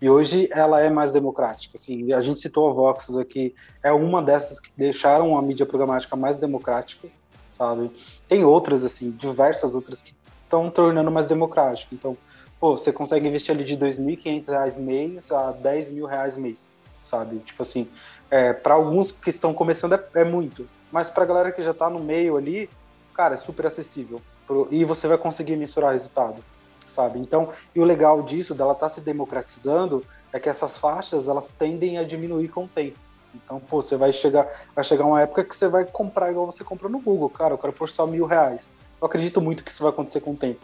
E 0.02 0.10
hoje 0.10 0.50
ela 0.52 0.82
é 0.82 0.90
mais 0.90 1.14
democrática. 1.14 1.78
Assim, 1.78 2.12
a 2.12 2.20
gente 2.20 2.40
citou 2.40 2.70
a 2.70 2.74
Voxus 2.74 3.18
aqui, 3.18 3.56
é 3.82 3.92
uma 3.92 4.22
dessas 4.22 4.60
que 4.60 4.70
deixaram 4.76 5.38
a 5.38 5.42
mídia 5.42 5.66
programática 5.66 6.16
mais 6.16 6.36
democrática, 6.36 7.08
sabe? 7.50 7.90
Tem 8.28 8.44
outras, 8.44 8.84
assim, 8.84 9.12
diversas 9.12 9.76
outras 9.76 10.04
que 10.04 10.14
estão 10.44 10.70
tornando 10.70 11.10
mais 11.10 11.26
democrático. 11.26 11.96
Então, 11.96 12.18
pô, 12.64 12.78
você 12.78 12.94
consegue 12.94 13.28
investir 13.28 13.54
ali 13.54 13.66
de 13.66 13.74
R$ 13.74 13.82
2.500 13.82 14.80
mês 14.80 15.30
a 15.34 15.52
10 15.52 15.92
mil 15.92 16.06
reais 16.06 16.38
mês, 16.38 16.70
sabe? 17.04 17.40
Tipo 17.40 17.62
assim, 17.62 17.90
é, 18.32 18.54
para 18.54 18.76
alguns 18.76 19.12
que 19.12 19.30
estão 19.30 19.54
começando 19.54 19.96
é, 19.96 20.04
é 20.16 20.24
muito, 20.24 20.66
mas 20.90 21.10
para 21.10 21.26
galera 21.26 21.52
que 21.52 21.62
já 21.62 21.72
está 21.72 21.90
no 21.90 22.00
meio 22.00 22.38
ali, 22.38 22.70
cara, 23.14 23.34
é 23.34 23.38
super 23.38 23.66
acessível 23.66 24.22
e 24.72 24.86
você 24.86 25.10
vai 25.10 25.18
conseguir 25.18 25.58
mensurar 25.58 25.92
resultado, 25.92 26.42
sabe? 26.88 27.20
Então, 27.20 27.50
e 27.76 27.82
o 27.82 27.84
legal 27.84 28.24
disso, 28.24 28.56
dela 28.56 28.74
tá 28.74 28.88
se 28.88 29.02
democratizando, 29.02 30.02
é 30.32 30.40
que 30.40 30.48
essas 30.48 30.78
faixas 30.78 31.28
elas 31.28 31.50
tendem 31.50 31.98
a 31.98 32.04
diminuir 32.06 32.48
com 32.48 32.64
o 32.64 32.68
tempo. 32.70 32.98
Então, 33.36 33.60
pô, 33.60 33.82
você 33.82 33.98
vai 33.98 34.14
chegar, 34.14 34.50
vai 34.74 34.86
chegar 34.86 35.04
uma 35.04 35.22
época 35.22 35.44
que 35.44 35.54
você 35.54 35.68
vai 35.68 35.84
comprar 35.84 36.32
igual 36.32 36.46
você 36.46 36.64
compra 36.64 36.88
no 36.88 37.02
Google, 37.02 37.30
cara, 37.30 37.56
eu 37.56 37.58
quero 37.58 37.88
só 37.90 38.08
mil 38.08 38.26
reais. 38.26 38.72
Eu 39.02 39.06
acredito 39.06 39.42
muito 39.42 39.66
que 39.66 39.70
isso 39.70 39.84
vai 39.84 39.92
acontecer 39.92 40.22
com 40.22 40.32
o 40.32 40.38
tempo. 40.38 40.62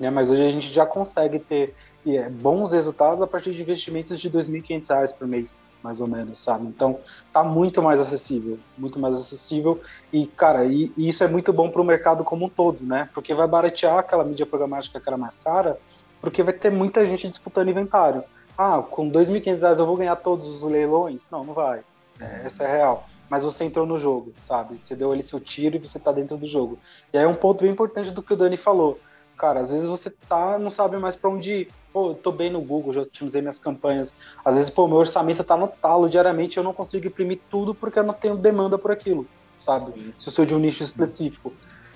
Né? 0.00 0.08
Mas 0.08 0.30
hoje 0.30 0.46
a 0.46 0.50
gente 0.50 0.72
já 0.72 0.86
consegue 0.86 1.38
ter 1.38 1.74
é, 2.06 2.30
bons 2.30 2.72
resultados 2.72 3.20
a 3.20 3.26
partir 3.26 3.52
de 3.52 3.60
investimentos 3.60 4.18
de 4.18 4.28
R$ 4.28 4.34
2.500 4.38 5.14
por 5.14 5.28
mês, 5.28 5.60
mais 5.82 6.00
ou 6.00 6.08
menos, 6.08 6.38
sabe? 6.38 6.66
Então, 6.66 6.98
tá 7.30 7.44
muito 7.44 7.82
mais 7.82 8.00
acessível, 8.00 8.58
muito 8.78 8.98
mais 8.98 9.14
acessível. 9.14 9.78
E, 10.10 10.26
cara, 10.26 10.64
e, 10.64 10.90
e 10.96 11.06
isso 11.06 11.22
é 11.22 11.28
muito 11.28 11.52
bom 11.52 11.70
para 11.70 11.82
o 11.82 11.84
mercado 11.84 12.24
como 12.24 12.46
um 12.46 12.48
todo, 12.48 12.82
né? 12.82 13.10
Porque 13.12 13.34
vai 13.34 13.46
baratear 13.46 13.98
aquela 13.98 14.24
mídia 14.24 14.46
programática 14.46 14.98
que 14.98 15.06
era 15.08 15.18
mais 15.18 15.34
cara, 15.34 15.78
porque 16.18 16.42
vai 16.42 16.54
ter 16.54 16.70
muita 16.70 17.04
gente 17.04 17.28
disputando 17.28 17.68
inventário. 17.68 18.24
Ah, 18.56 18.82
com 18.82 19.06
R$ 19.06 19.12
2.500 19.12 19.78
eu 19.78 19.86
vou 19.86 19.96
ganhar 19.96 20.16
todos 20.16 20.48
os 20.48 20.62
leilões? 20.62 21.26
Não, 21.30 21.44
não 21.44 21.52
vai. 21.52 21.82
É, 22.18 22.46
essa 22.46 22.64
é 22.64 22.76
real. 22.78 23.06
Mas 23.28 23.44
você 23.44 23.64
entrou 23.64 23.86
no 23.86 23.96
jogo, 23.96 24.32
sabe? 24.38 24.78
Você 24.78 24.96
deu 24.96 25.12
ali 25.12 25.22
seu 25.22 25.38
tiro 25.38 25.76
e 25.76 25.78
você 25.78 25.98
tá 25.98 26.10
dentro 26.10 26.36
do 26.36 26.46
jogo. 26.46 26.78
E 27.12 27.18
aí 27.18 27.24
é 27.24 27.28
um 27.28 27.34
ponto 27.34 27.62
bem 27.62 27.70
importante 27.70 28.10
do 28.10 28.22
que 28.22 28.32
o 28.32 28.36
Dani 28.36 28.56
falou 28.56 28.98
cara, 29.40 29.60
às 29.60 29.70
vezes 29.70 29.88
você 29.88 30.10
tá, 30.10 30.58
não 30.58 30.68
sabe 30.68 30.98
mais 30.98 31.16
para 31.16 31.30
onde 31.30 31.52
ir. 31.52 31.68
Pô, 31.90 32.10
eu 32.10 32.14
tô 32.14 32.30
bem 32.30 32.50
no 32.50 32.60
Google, 32.60 32.92
já 32.92 33.00
utilizei 33.00 33.40
minhas 33.40 33.58
campanhas. 33.58 34.12
Às 34.44 34.56
vezes, 34.56 34.68
pô, 34.68 34.86
meu 34.86 34.98
orçamento 34.98 35.42
tá 35.42 35.56
no 35.56 35.66
talo 35.66 36.10
diariamente, 36.10 36.58
eu 36.58 36.62
não 36.62 36.74
consigo 36.74 37.06
imprimir 37.06 37.40
tudo 37.50 37.74
porque 37.74 37.98
eu 37.98 38.04
não 38.04 38.12
tenho 38.12 38.36
demanda 38.36 38.76
por 38.76 38.92
aquilo, 38.92 39.26
sabe? 39.60 39.92
Sim. 39.92 40.14
Se 40.18 40.28
eu 40.28 40.32
sou 40.32 40.44
de 40.44 40.54
um 40.54 40.58
nicho 40.58 40.82
específico. 40.82 41.54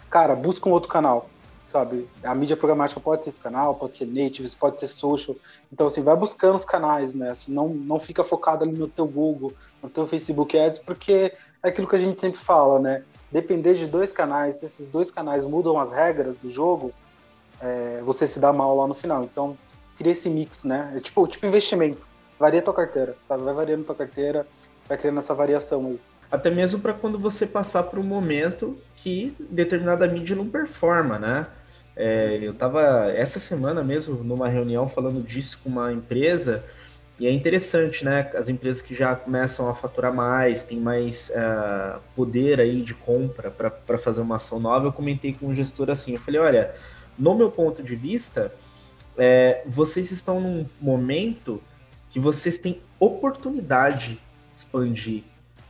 Cara, 0.08 0.34
busca 0.34 0.68
um 0.68 0.72
outro 0.72 0.88
canal, 0.88 1.28
sabe? 1.66 2.08
A 2.22 2.34
mídia 2.34 2.56
programática 2.56 2.98
pode 2.98 3.24
ser 3.24 3.30
esse 3.30 3.40
canal, 3.40 3.74
pode 3.74 3.96
ser 3.98 4.06
natives, 4.06 4.54
pode 4.54 4.80
ser 4.80 4.88
social. 4.88 5.36
Então, 5.70 5.86
assim, 5.86 6.02
vai 6.02 6.16
buscando 6.16 6.56
os 6.56 6.64
canais, 6.64 7.14
né? 7.14 7.30
Assim, 7.30 7.52
não, 7.52 7.68
não 7.68 8.00
fica 8.00 8.24
focado 8.24 8.64
ali 8.64 8.72
no 8.72 8.88
teu 8.88 9.06
Google, 9.06 9.52
no 9.82 9.90
teu 9.90 10.06
Facebook 10.06 10.58
Ads, 10.58 10.78
porque 10.78 11.34
é 11.62 11.68
aquilo 11.68 11.86
que 11.86 11.96
a 11.96 11.98
gente 11.98 12.18
sempre 12.20 12.40
fala, 12.40 12.80
né? 12.80 13.04
Depender 13.30 13.74
de 13.74 13.86
dois 13.86 14.12
canais, 14.12 14.56
se 14.56 14.64
esses 14.64 14.86
dois 14.86 15.10
canais 15.10 15.44
mudam 15.44 15.78
as 15.78 15.92
regras 15.92 16.38
do 16.38 16.48
jogo, 16.48 16.92
é, 17.64 18.02
você 18.02 18.26
se 18.26 18.38
dá 18.38 18.52
mal 18.52 18.76
lá 18.76 18.86
no 18.86 18.94
final. 18.94 19.24
Então, 19.24 19.56
cria 19.96 20.12
esse 20.12 20.28
mix, 20.28 20.64
né? 20.64 20.92
É 20.94 21.00
tipo, 21.00 21.26
tipo 21.26 21.46
investimento. 21.46 22.06
Varia 22.38 22.60
tua 22.60 22.74
carteira, 22.74 23.16
sabe? 23.22 23.42
Vai 23.42 23.54
variando 23.54 23.84
tua 23.84 23.94
carteira, 23.94 24.46
vai 24.86 24.98
criando 24.98 25.18
essa 25.18 25.34
variação 25.34 25.86
aí. 25.86 26.00
Até 26.30 26.50
mesmo 26.50 26.80
para 26.80 26.92
quando 26.92 27.18
você 27.18 27.46
passar 27.46 27.84
por 27.84 27.98
um 27.98 28.02
momento 28.02 28.76
que 28.96 29.34
determinada 29.50 30.06
mídia 30.06 30.36
não 30.36 30.48
performa, 30.48 31.18
né? 31.18 31.46
É, 31.96 32.38
eu 32.42 32.52
estava 32.52 33.12
essa 33.12 33.38
semana 33.38 33.82
mesmo 33.82 34.22
numa 34.24 34.48
reunião 34.48 34.88
falando 34.88 35.22
disso 35.22 35.60
com 35.62 35.70
uma 35.70 35.92
empresa 35.92 36.64
e 37.18 37.26
é 37.26 37.30
interessante, 37.30 38.04
né? 38.04 38.28
As 38.34 38.48
empresas 38.48 38.82
que 38.82 38.94
já 38.94 39.14
começam 39.14 39.68
a 39.68 39.74
faturar 39.74 40.12
mais, 40.12 40.64
têm 40.64 40.80
mais 40.80 41.30
uh, 41.30 42.00
poder 42.16 42.60
aí 42.60 42.82
de 42.82 42.92
compra 42.92 43.52
para 43.52 43.96
fazer 43.96 44.20
uma 44.20 44.34
ação 44.34 44.58
nova. 44.58 44.86
Eu 44.86 44.92
comentei 44.92 45.32
com 45.32 45.46
o 45.46 45.54
gestor 45.54 45.90
assim, 45.90 46.14
eu 46.14 46.20
falei, 46.20 46.40
olha, 46.40 46.74
no 47.18 47.34
meu 47.34 47.50
ponto 47.50 47.82
de 47.82 47.94
vista, 47.94 48.52
é, 49.16 49.62
vocês 49.66 50.10
estão 50.10 50.40
num 50.40 50.66
momento 50.80 51.62
que 52.10 52.20
vocês 52.20 52.58
têm 52.58 52.80
oportunidade 52.98 54.14
de 54.14 54.20
expandir. 54.54 55.22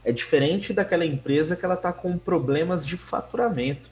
É 0.04 0.12
diferente 0.12 0.72
daquela 0.72 1.04
empresa 1.04 1.56
que 1.56 1.64
ela 1.64 1.74
está 1.74 1.92
com 1.92 2.18
problemas 2.18 2.86
de 2.86 2.96
faturamento, 2.96 3.88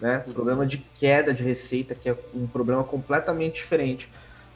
né? 0.00 0.22
Uhum. 0.26 0.32
Problema 0.32 0.66
de 0.66 0.78
queda 0.78 1.34
de 1.34 1.42
receita, 1.42 1.94
que 1.94 2.08
é 2.08 2.16
um 2.34 2.46
problema 2.46 2.82
completamente 2.82 3.56
diferente. 3.56 4.08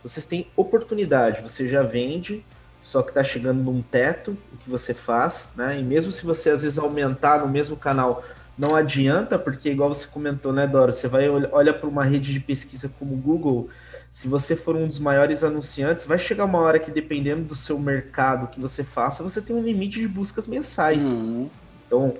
vocês 0.03 0.25
têm 0.25 0.47
oportunidade, 0.57 1.43
você 1.43 1.69
já 1.69 1.83
vende, 1.83 2.45
só 2.81 3.03
que 3.03 3.11
está 3.11 3.25
chegando 3.25 3.63
num 3.63 3.83
teto 3.83 4.37
o 4.53 4.57
que 4.57 4.71
você 4.71 4.95
faz, 4.95 5.51
né? 5.57 5.79
E 5.79 5.83
mesmo 5.83 6.13
se 6.13 6.25
você 6.25 6.51
às 6.51 6.63
vezes 6.63 6.79
aumentar 6.79 7.41
no 7.41 7.49
mesmo 7.49 7.77
canal, 7.77 8.25
não 8.59 8.75
adianta, 8.75 9.39
porque 9.39 9.71
igual 9.71 9.95
você 9.95 10.07
comentou, 10.07 10.53
né, 10.53 10.67
Dora? 10.67 10.91
Você 10.91 11.07
vai 11.09 11.29
olha 11.29 11.75
para 11.75 11.89
uma 11.89 12.05
rede 12.05 12.33
de 12.33 12.41
pesquisa 12.41 12.91
como 12.99 13.15
o 13.15 13.19
Google, 13.19 13.69
se 14.11 14.29
você 14.29 14.57
for 14.57 14.75
um 14.75 14.87
dos 14.87 14.99
maiores 14.99 15.45
anunciantes, 15.45 16.07
vai 16.07 16.19
chegar 16.19 16.47
uma 16.47 16.59
hora 16.61 16.79
que 16.79 16.91
dependendo 16.91 17.45
do 17.45 17.55
seu 17.55 17.79
mercado 17.79 18.49
que 18.49 18.59
você 18.59 18.83
faça, 18.83 19.23
você 19.23 19.43
tem 19.43 19.55
um 19.55 19.63
limite 19.63 20.01
de 20.01 20.09
buscas 20.09 20.47
mensais. 20.47 21.05
Uhum. 21.05 21.51
Então, 21.87 22.15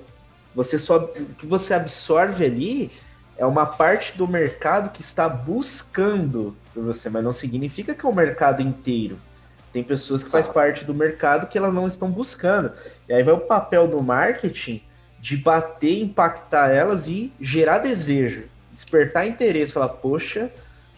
você 0.53 0.77
só 0.77 0.97
o 0.97 1.33
que 1.35 1.45
você 1.47 1.73
absorve 1.73 2.45
ali 2.45 2.91
é 3.35 3.45
uma 3.45 3.65
parte 3.65 4.17
do 4.17 4.27
mercado 4.27 4.91
que 4.91 5.01
está 5.01 5.27
buscando 5.27 6.55
por 6.73 6.83
você, 6.83 7.09
mas 7.09 7.23
não 7.23 7.31
significa 7.31 7.95
que 7.95 8.05
é 8.05 8.09
o 8.09 8.13
mercado 8.13 8.61
inteiro. 8.61 9.17
Tem 9.73 9.83
pessoas 9.83 10.23
que 10.23 10.29
fazem 10.29 10.51
parte 10.51 10.85
do 10.85 10.93
mercado 10.93 11.47
que 11.47 11.57
elas 11.57 11.73
não 11.73 11.87
estão 11.87 12.09
buscando. 12.09 12.71
E 13.07 13.13
aí 13.13 13.23
vai 13.23 13.33
o 13.33 13.39
papel 13.39 13.87
do 13.87 14.01
marketing 14.01 14.81
de 15.19 15.37
bater, 15.37 16.01
impactar 16.01 16.69
elas 16.69 17.07
e 17.07 17.31
gerar 17.39 17.79
desejo, 17.79 18.43
despertar 18.71 19.27
interesse, 19.27 19.71
falar, 19.71 19.89
poxa, 19.89 20.51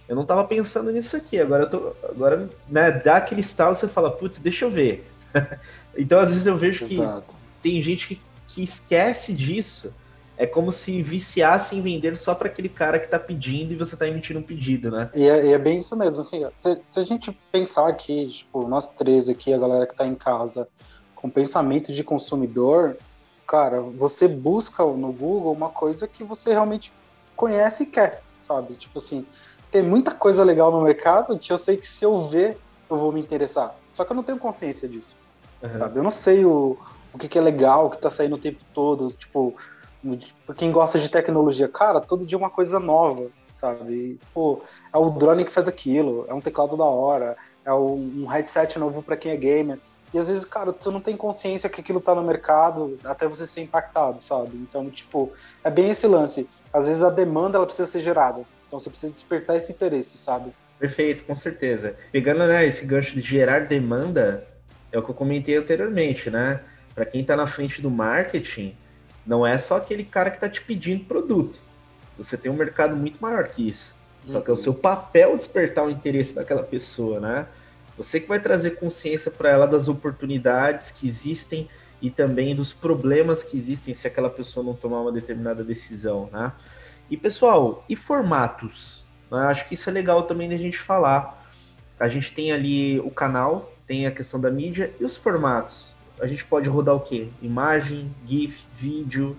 eu 0.07 0.15
não 0.15 0.23
estava 0.23 0.43
pensando 0.43 0.91
nisso 0.91 1.15
aqui, 1.15 1.39
agora 1.39 1.63
eu 1.63 1.69
tô, 1.69 1.93
agora, 2.09 2.49
né, 2.67 2.91
dá 2.91 3.17
aquele 3.17 3.41
estalo, 3.41 3.75
você 3.75 3.87
fala, 3.87 4.11
putz, 4.11 4.39
deixa 4.39 4.65
eu 4.65 4.71
ver. 4.71 5.07
então, 5.97 6.19
às 6.19 6.29
vezes 6.29 6.45
eu 6.45 6.57
vejo 6.57 6.83
Exato. 6.83 7.35
que 7.35 7.61
tem 7.61 7.81
gente 7.81 8.07
que, 8.07 8.21
que 8.47 8.63
esquece 8.63 9.33
disso 9.33 9.93
é 10.39 10.47
como 10.47 10.71
se 10.71 11.01
viciasse 11.03 11.75
em 11.75 11.81
vender 11.81 12.17
só 12.17 12.33
para 12.33 12.47
aquele 12.47 12.69
cara 12.69 12.97
que 12.97 13.05
está 13.05 13.19
pedindo 13.19 13.73
e 13.73 13.75
você 13.75 13.95
está 13.95 14.07
emitindo 14.07 14.39
um 14.39 14.43
pedido, 14.43 14.89
né? 14.89 15.09
E 15.13 15.27
é, 15.27 15.47
e 15.47 15.53
é, 15.53 15.57
bem 15.57 15.79
isso 15.79 15.97
mesmo, 15.97 16.21
assim, 16.21 16.45
se, 16.55 16.79
se, 16.85 16.97
a 16.97 17.03
gente 17.03 17.37
pensar 17.51 17.89
aqui, 17.89 18.29
tipo, 18.29 18.65
nós 18.65 18.87
três 18.87 19.27
aqui, 19.27 19.53
a 19.53 19.57
galera 19.57 19.85
que 19.85 19.91
está 19.91 20.07
em 20.07 20.15
casa, 20.15 20.65
com 21.13 21.29
pensamento 21.29 21.91
de 21.91 22.05
consumidor, 22.05 22.95
cara, 23.49 23.81
você 23.81 24.27
busca 24.27 24.83
no 24.83 25.11
Google 25.11 25.51
uma 25.51 25.69
coisa 25.69 26.07
que 26.07 26.23
você 26.23 26.51
realmente 26.51 26.93
conhece 27.35 27.81
e 27.81 27.87
quer, 27.87 28.21
sabe? 28.35 28.75
Tipo 28.75 28.99
assim, 28.99 29.25
tem 29.71 29.81
muita 29.81 30.13
coisa 30.13 30.43
legal 30.43 30.71
no 30.71 30.83
mercado 30.83 31.39
que 31.39 31.51
eu 31.51 31.57
sei 31.57 31.75
que 31.75 31.87
se 31.87 32.05
eu 32.05 32.27
ver, 32.27 32.59
eu 32.87 32.95
vou 32.95 33.11
me 33.11 33.19
interessar. 33.19 33.75
Só 33.95 34.05
que 34.05 34.11
eu 34.11 34.15
não 34.15 34.21
tenho 34.21 34.37
consciência 34.37 34.87
disso, 34.87 35.15
uhum. 35.63 35.73
sabe? 35.73 35.97
Eu 35.97 36.03
não 36.03 36.11
sei 36.11 36.45
o, 36.45 36.77
o 37.11 37.17
que, 37.17 37.27
que 37.27 37.39
é 37.39 37.41
legal, 37.41 37.87
o 37.87 37.89
que 37.89 37.95
está 37.95 38.11
saindo 38.11 38.35
o 38.35 38.39
tempo 38.39 38.63
todo, 38.71 39.11
tipo 39.13 39.55
Pra 40.45 40.55
quem 40.55 40.71
gosta 40.71 40.97
de 40.97 41.09
tecnologia, 41.09 41.67
cara, 41.67 41.99
todo 41.99 42.25
dia 42.25 42.37
é 42.37 42.39
uma 42.39 42.49
coisa 42.49 42.79
nova, 42.79 43.29
sabe? 43.51 44.17
pô, 44.33 44.61
é 44.93 44.97
o 44.97 45.09
drone 45.09 45.43
que 45.43 45.51
faz 45.51 45.67
aquilo, 45.67 46.25
é 46.29 46.33
um 46.33 46.39
teclado 46.39 46.77
da 46.77 46.85
hora, 46.85 47.35
é 47.65 47.73
um 47.73 48.25
headset 48.25 48.79
novo 48.79 49.03
para 49.03 49.17
quem 49.17 49.33
é 49.33 49.35
gamer. 49.35 49.77
E 50.13 50.17
às 50.17 50.27
vezes, 50.27 50.43
cara, 50.45 50.73
tu 50.73 50.91
não 50.91 50.99
tem 50.99 51.15
consciência 51.15 51.69
que 51.69 51.81
aquilo 51.81 52.01
tá 52.01 52.15
no 52.15 52.23
mercado 52.23 52.97
até 53.03 53.27
você 53.27 53.45
ser 53.45 53.61
impactado, 53.61 54.19
sabe? 54.19 54.57
Então, 54.57 54.89
tipo, 54.89 55.31
é 55.63 55.69
bem 55.69 55.89
esse 55.89 56.07
lance. 56.07 56.47
Às 56.73 56.87
vezes 56.87 57.03
a 57.03 57.09
demanda 57.09 57.57
ela 57.57 57.65
precisa 57.65 57.87
ser 57.87 57.99
gerada. 57.99 58.41
Então 58.67 58.79
você 58.79 58.89
precisa 58.89 59.13
despertar 59.13 59.57
esse 59.57 59.71
interesse, 59.71 60.17
sabe? 60.17 60.51
Perfeito, 60.79 61.25
com 61.25 61.35
certeza. 61.35 61.95
Pegando 62.11 62.45
né, 62.45 62.65
esse 62.65 62.85
gancho 62.85 63.15
de 63.15 63.21
gerar 63.21 63.67
demanda, 63.67 64.47
é 64.91 64.97
o 64.97 65.03
que 65.03 65.09
eu 65.09 65.15
comentei 65.15 65.57
anteriormente, 65.57 66.29
né? 66.29 66.61
Para 66.95 67.05
quem 67.05 67.21
está 67.21 67.35
na 67.35 67.45
frente 67.45 67.81
do 67.81 67.89
marketing, 67.89 68.75
não 69.25 69.45
é 69.45 69.57
só 69.57 69.77
aquele 69.77 70.03
cara 70.03 70.29
que 70.29 70.37
está 70.37 70.49
te 70.49 70.61
pedindo 70.61 71.05
produto. 71.05 71.59
Você 72.17 72.37
tem 72.37 72.51
um 72.51 72.55
mercado 72.55 72.95
muito 72.95 73.19
maior 73.19 73.47
que 73.47 73.67
isso. 73.67 73.95
Só 74.25 74.41
que 74.41 74.49
é 74.49 74.53
o 74.53 74.55
uhum. 74.55 74.61
seu 74.61 74.73
papel 74.73 75.35
despertar 75.37 75.85
o 75.85 75.89
interesse 75.89 76.35
daquela 76.35 76.63
pessoa, 76.63 77.19
né? 77.19 77.47
Você 77.99 78.19
que 78.19 78.27
vai 78.27 78.39
trazer 78.39 78.71
consciência 78.71 79.29
para 79.29 79.49
ela 79.49 79.67
das 79.67 79.87
oportunidades 79.87 80.89
que 80.89 81.07
existem 81.07 81.69
e 82.01 82.09
também 82.09 82.55
dos 82.55 82.73
problemas 82.73 83.43
que 83.43 83.55
existem 83.55 83.93
se 83.93 84.07
aquela 84.07 84.29
pessoa 84.29 84.65
não 84.65 84.73
tomar 84.73 85.01
uma 85.01 85.11
determinada 85.11 85.63
decisão, 85.63 86.29
né? 86.31 86.51
E 87.11 87.15
pessoal, 87.15 87.85
e 87.87 87.95
formatos? 87.95 89.05
Né? 89.29 89.39
Acho 89.41 89.67
que 89.67 89.75
isso 89.75 89.87
é 89.89 89.93
legal 89.93 90.23
também 90.23 90.49
da 90.49 90.57
gente 90.57 90.79
falar. 90.79 91.45
A 91.99 92.07
gente 92.07 92.33
tem 92.33 92.51
ali 92.51 92.99
o 93.01 93.11
canal, 93.11 93.71
tem 93.85 94.07
a 94.07 94.11
questão 94.11 94.39
da 94.39 94.49
mídia 94.49 94.91
e 94.99 95.05
os 95.05 95.15
formatos 95.15 95.93
a 96.19 96.27
gente 96.27 96.45
pode 96.45 96.69
rodar 96.69 96.95
o 96.95 96.99
quê? 96.99 97.29
Imagem, 97.41 98.13
GIF, 98.25 98.65
vídeo, 98.75 99.37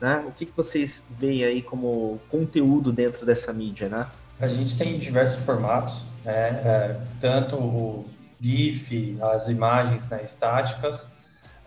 né? 0.00 0.24
O 0.26 0.32
que, 0.32 0.46
que 0.46 0.56
vocês 0.56 1.04
veem 1.18 1.44
aí 1.44 1.62
como 1.62 2.20
conteúdo 2.28 2.92
dentro 2.92 3.24
dessa 3.24 3.52
mídia, 3.52 3.88
né? 3.88 4.08
A 4.40 4.48
gente 4.48 4.76
tem 4.76 4.98
diversos 4.98 5.44
formatos, 5.44 6.06
né? 6.24 6.48
É, 6.64 7.00
tanto 7.20 7.56
o 7.56 8.06
GIF, 8.40 9.18
as 9.20 9.48
imagens 9.48 10.08
né, 10.08 10.22
estáticas, 10.22 11.04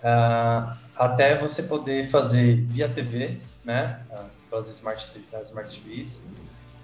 uh, 0.04 0.76
até 0.96 1.38
você 1.38 1.64
poder 1.64 2.10
fazer 2.10 2.62
via 2.62 2.90
TV, 2.90 3.38
né? 3.64 4.00
Pelas 4.50 4.68
Smart, 4.70 5.28
as 5.34 5.50
Smart 5.50 5.80
TVs, 5.80 6.22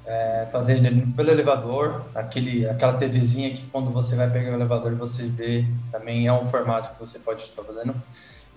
é, 0.05 0.47
fazer 0.51 0.79
pelo 1.15 1.29
elevador, 1.29 2.05
aquele, 2.15 2.67
aquela 2.67 2.93
TVzinha 2.93 3.51
que 3.53 3.65
quando 3.67 3.91
você 3.91 4.15
vai 4.15 4.29
pegar 4.29 4.51
o 4.51 4.55
elevador 4.55 4.95
você 4.95 5.27
vê, 5.27 5.65
também 5.91 6.25
é 6.27 6.33
um 6.33 6.47
formato 6.47 6.93
que 6.93 6.99
você 6.99 7.19
pode 7.19 7.43
estar 7.43 7.63
fazendo. 7.63 7.95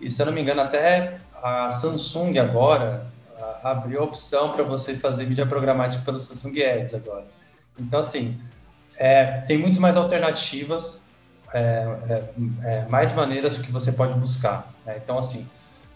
E 0.00 0.10
se 0.10 0.20
eu 0.20 0.26
não 0.26 0.32
me 0.32 0.40
engano, 0.40 0.62
até 0.62 1.18
a 1.42 1.70
Samsung 1.70 2.38
agora 2.38 3.06
abriu 3.62 4.00
a 4.00 4.04
opção 4.04 4.52
para 4.52 4.62
você 4.62 4.96
fazer 4.96 5.26
mídia 5.26 5.46
programática 5.46 6.02
pelo 6.04 6.20
Samsung 6.20 6.62
Ads 6.62 6.94
agora. 6.94 7.26
Então, 7.78 8.00
assim, 8.00 8.40
é, 8.96 9.40
tem 9.42 9.58
muitas 9.58 9.78
mais 9.78 9.96
alternativas, 9.96 11.04
é, 11.52 11.60
é, 12.08 12.30
é 12.62 12.86
mais 12.88 13.14
maneiras 13.14 13.58
que 13.58 13.70
você 13.72 13.92
pode 13.92 14.18
buscar. 14.18 14.72
Né? 14.86 15.00
Então, 15.02 15.18
assim, 15.18 15.48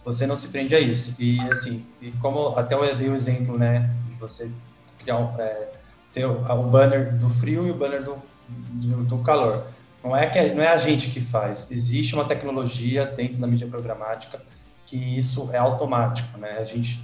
você 0.03 0.25
não 0.25 0.37
se 0.37 0.49
prende 0.49 0.75
a 0.75 0.79
isso. 0.79 1.15
E, 1.19 1.39
assim, 1.51 1.85
e 2.01 2.11
como 2.13 2.57
até 2.57 2.75
eu 2.75 2.95
dei 2.95 3.09
o 3.09 3.15
exemplo, 3.15 3.57
né, 3.57 3.93
de 4.07 4.15
você 4.15 4.51
criar 4.99 5.35
é, 5.39 5.73
ter 6.11 6.25
o, 6.25 6.41
o, 6.41 6.63
banner 6.63 7.15
do 7.15 7.29
frio 7.29 7.67
e 7.67 7.71
o 7.71 7.75
banner 7.75 8.03
do, 8.03 8.17
do, 8.47 9.03
do, 9.03 9.17
calor. 9.19 9.67
Não 10.03 10.15
é, 10.15 10.27
que, 10.27 10.41
não 10.53 10.63
é 10.63 10.69
a 10.69 10.77
gente 10.77 11.09
que 11.09 11.21
faz, 11.21 11.69
existe 11.69 12.13
uma 12.13 12.25
tecnologia 12.25 13.05
dentro 13.05 13.39
da 13.39 13.47
mídia 13.47 13.67
programática 13.67 14.41
que 14.85 15.17
isso 15.17 15.49
é 15.51 15.57
automático, 15.57 16.37
né? 16.37 16.57
A 16.59 16.65
gente 16.65 17.03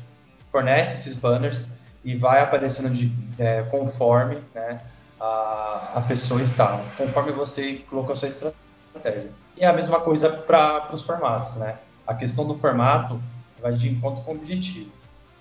fornece 0.54 0.94
esses 0.94 1.20
banners 1.20 1.68
e 2.06 2.16
vai 2.16 2.40
aparecendo 2.40 2.94
de, 2.94 3.12
é, 3.40 3.64
conforme 3.64 4.38
né, 4.54 4.80
a, 5.20 5.94
a 5.96 6.02
pessoa 6.02 6.44
está, 6.44 6.80
conforme 6.96 7.32
você 7.32 7.82
colocou 7.90 8.14
a 8.14 8.16
sua 8.16 8.28
estratégia. 8.28 9.32
E 9.58 9.64
é 9.64 9.68
a 9.68 9.74
mesma 9.74 10.00
coisa 10.00 10.30
para 10.30 10.94
os 10.94 11.02
formatos, 11.02 11.58
né? 11.58 11.78
A 12.06 12.14
questão 12.14 12.46
do 12.46 12.56
formato 12.56 13.20
vai 13.60 13.74
de 13.74 13.90
encontro 13.90 14.24
com 14.24 14.34
o 14.34 14.36
objetivo. 14.36 14.92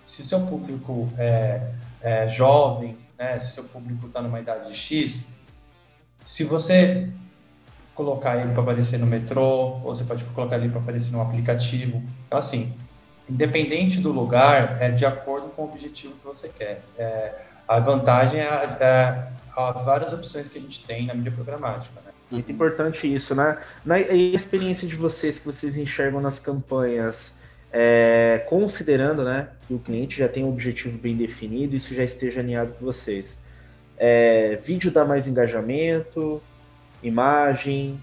Se 0.07 0.23
o 0.23 0.25
seu 0.25 0.41
público 0.47 1.13
é, 1.19 1.73
é, 2.01 2.29
jovem, 2.29 2.97
né, 3.19 3.39
se 3.39 3.53
seu 3.53 3.65
público 3.65 4.07
está 4.07 4.23
numa 4.23 4.41
idade 4.41 4.75
X, 4.75 5.33
se 6.25 6.45
você 6.45 7.11
colocar 7.95 8.39
ele 8.39 8.53
para 8.53 8.63
aparecer 8.63 8.99
no 8.99 9.07
metrô, 9.07 9.81
ou 9.85 9.95
você 9.95 10.05
pode 10.05 10.25
colocar 10.27 10.57
ele 10.57 10.71
para 10.71 10.81
aparecer 10.81 11.13
no 11.13 11.21
aplicativo. 11.21 12.03
Então, 12.27 12.39
assim, 12.39 12.75
independente 13.33 14.01
do 14.01 14.13
lugar, 14.13 14.81
é 14.81 14.91
de 14.91 15.07
acordo 15.07 15.49
com 15.49 15.63
o 15.63 15.65
objetivo 15.65 16.15
que 16.15 16.27
você 16.27 16.49
quer. 16.49 16.83
É, 16.99 17.33
a 17.67 17.81
vantagem 17.81 18.41
é, 18.41 18.45
é, 18.45 19.29
várias 19.85 20.13
opções 20.13 20.49
que 20.49 20.59
a 20.59 20.61
gente 20.61 20.85
tem 20.85 21.07
na 21.07 21.15
mídia 21.15 21.33
programática. 21.33 21.95
Né? 22.05 22.13
Muito 22.31 22.53
importante 22.53 23.13
isso, 23.13 23.35
né? 23.35 23.59
Na 23.85 23.99
experiência 24.01 24.87
de 24.87 24.97
vocês 24.97 25.39
que 25.39 25.47
vocês 25.47 25.77
enxergam 25.77 26.21
nas 26.21 26.39
campanhas, 26.39 27.37
é, 27.73 28.45
considerando 28.49 29.25
né, 29.25 29.49
que 29.67 29.75
o 29.75 29.79
cliente 29.79 30.19
já 30.19 30.29
tem 30.29 30.45
um 30.45 30.49
objetivo 30.51 30.99
bem 30.99 31.17
definido, 31.17 31.75
isso 31.75 31.95
já 31.95 32.05
esteja 32.05 32.41
alinhado 32.41 32.73
com 32.73 32.85
vocês. 32.85 33.39
É, 33.97 34.57
vídeo 34.57 34.91
dá 34.91 35.05
mais 35.05 35.27
engajamento, 35.27 36.43
imagem, 37.03 38.03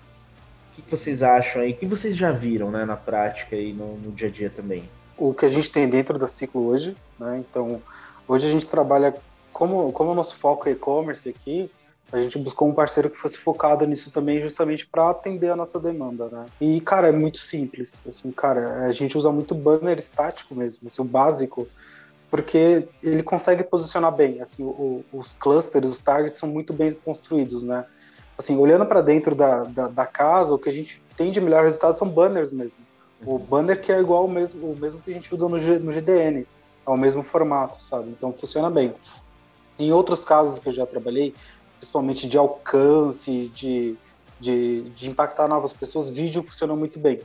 o 0.72 0.76
que, 0.76 0.82
que, 0.84 0.92
vocês 0.92 1.22
acham 1.22 1.62
aí? 1.62 1.72
O 1.72 1.76
que 1.76 1.86
vocês 1.86 2.16
já 2.16 2.32
viram 2.32 2.72
né, 2.72 2.86
na 2.86 2.96
prática 2.96 3.56
e 3.56 3.74
no, 3.74 3.98
no 3.98 4.12
dia 4.12 4.28
a 4.28 4.32
dia 4.32 4.50
também? 4.50 4.90
O 5.20 5.34
que 5.34 5.46
a 5.46 5.50
gente 5.50 5.70
tem 5.70 5.88
dentro 5.88 6.18
da 6.18 6.28
Ciclo 6.28 6.68
hoje, 6.68 6.96
né? 7.20 7.38
Então, 7.38 7.82
hoje 8.28 8.48
a 8.48 8.52
gente 8.52 8.68
trabalha 8.68 9.16
como, 9.52 9.92
como 9.92 10.12
o 10.12 10.16
nosso 10.16 10.36
foco 10.36 10.70
é 10.70 10.72
e-commerce 10.72 11.28
aqui, 11.28 11.70
a 12.12 12.20
gente 12.22 12.40
buscou 12.40 12.68
um 12.68 12.74
parceiro 12.74 13.10
que 13.10 13.18
fosse 13.18 13.38
focado 13.38 13.86
nisso 13.86 14.12
também, 14.12 14.42
justamente 14.42 14.88
para 14.88 15.10
atender 15.10 15.50
a 15.50 15.56
nossa 15.56 15.80
demanda, 15.80 16.28
né? 16.28 16.46
E, 16.60 16.82
cara, 16.82 17.10
é 17.10 17.12
muito 17.12 17.38
simples. 17.38 18.02
Assim, 18.08 18.32
cara, 18.32 18.86
a 18.88 18.92
gente 18.92 19.18
usa 19.18 19.32
muito 19.32 19.54
banner 19.54 19.98
estático 20.00 20.56
mesmo, 20.56 20.88
assim, 20.88 21.02
o 21.02 21.06
básico, 21.06 21.68
porque 22.32 22.88
ele 23.04 23.22
consegue 23.22 23.64
posicionar 23.64 24.12
bem. 24.12 24.42
Assim, 24.42 24.64
o, 24.64 25.04
os 25.14 25.34
clusters, 25.34 25.92
os 25.92 26.00
targets 26.00 26.40
são 26.40 26.50
muito 26.50 26.74
bem 26.74 26.92
construídos, 26.92 27.64
né? 27.64 27.86
Assim, 28.38 28.58
olhando 28.58 28.86
para 28.86 29.02
dentro 29.02 29.36
da, 29.36 29.66
da, 29.66 29.88
da, 29.88 30.06
casa, 30.06 30.56
o 30.56 30.60
que 30.60 30.70
a 30.70 30.74
gente 30.74 31.04
tem 31.16 31.30
de 31.30 31.42
melhor 31.42 31.64
resultado 31.66 31.98
são 31.98 32.08
banners 32.08 32.52
mesmo. 32.52 32.80
O 33.26 33.38
banner 33.38 33.82
que 33.82 33.92
é 33.92 34.00
igual 34.00 34.24
ao 34.24 34.28
mesmo, 34.28 34.72
o 34.72 34.76
mesmo 34.78 35.02
que 35.02 35.12
a 35.12 35.14
gente 35.14 35.34
usa 35.34 35.50
no, 35.50 35.58
G, 35.58 35.80
no 35.80 35.92
GDN, 35.92 36.48
é 36.86 36.90
o 36.90 36.98
mesmo 36.98 37.22
formato, 37.22 37.82
sabe? 37.82 38.10
Então 38.10 38.34
funciona 38.34 38.70
bem. 38.70 38.94
Em 39.78 39.92
outros 39.92 40.24
casos 40.24 40.60
que 40.60 40.70
eu 40.70 40.74
já 40.74 40.86
trabalhei, 40.86 41.34
principalmente 41.78 42.28
de 42.28 42.38
alcance, 42.38 43.50
de, 43.54 43.98
de, 44.40 44.82
de 44.90 45.10
impactar 45.10 45.48
novas 45.48 45.74
pessoas, 45.74 46.10
vídeo 46.10 46.44
funciona 46.44 46.76
muito 46.76 47.00
bem 47.00 47.22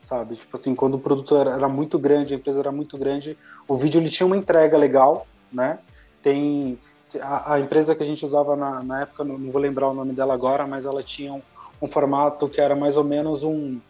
sabe? 0.00 0.36
Tipo 0.36 0.56
assim, 0.56 0.74
quando 0.74 0.94
o 0.94 1.00
produto 1.00 1.36
era, 1.36 1.52
era, 1.52 1.68
muito 1.68 1.98
grande, 1.98 2.34
a 2.34 2.36
empresa 2.36 2.60
era 2.60 2.72
muito 2.72 2.96
grande, 2.96 3.36
o 3.66 3.74
vídeo 3.76 4.00
ele 4.00 4.08
tinha 4.08 4.26
uma 4.26 4.36
entrega 4.36 4.78
legal, 4.78 5.26
né? 5.52 5.78
Tem 6.22 6.78
a, 7.20 7.54
a 7.54 7.60
empresa 7.60 7.94
que 7.94 8.02
a 8.02 8.06
gente 8.06 8.24
usava 8.24 8.56
na, 8.56 8.82
na 8.82 9.02
época, 9.02 9.24
não, 9.24 9.38
não, 9.38 9.50
vou 9.50 9.60
lembrar 9.60 9.88
o 9.88 9.94
nome 9.94 10.12
dela 10.12 10.34
agora, 10.34 10.66
mas 10.66 10.84
ela 10.84 11.02
tinha 11.02 11.32
um, 11.32 11.42
um 11.80 11.86
formato 11.86 12.48
que 12.48 12.60
era 12.60 12.74
mais 12.74 12.96
ou 12.96 13.04
menos 13.04 13.42
um, 13.42 13.80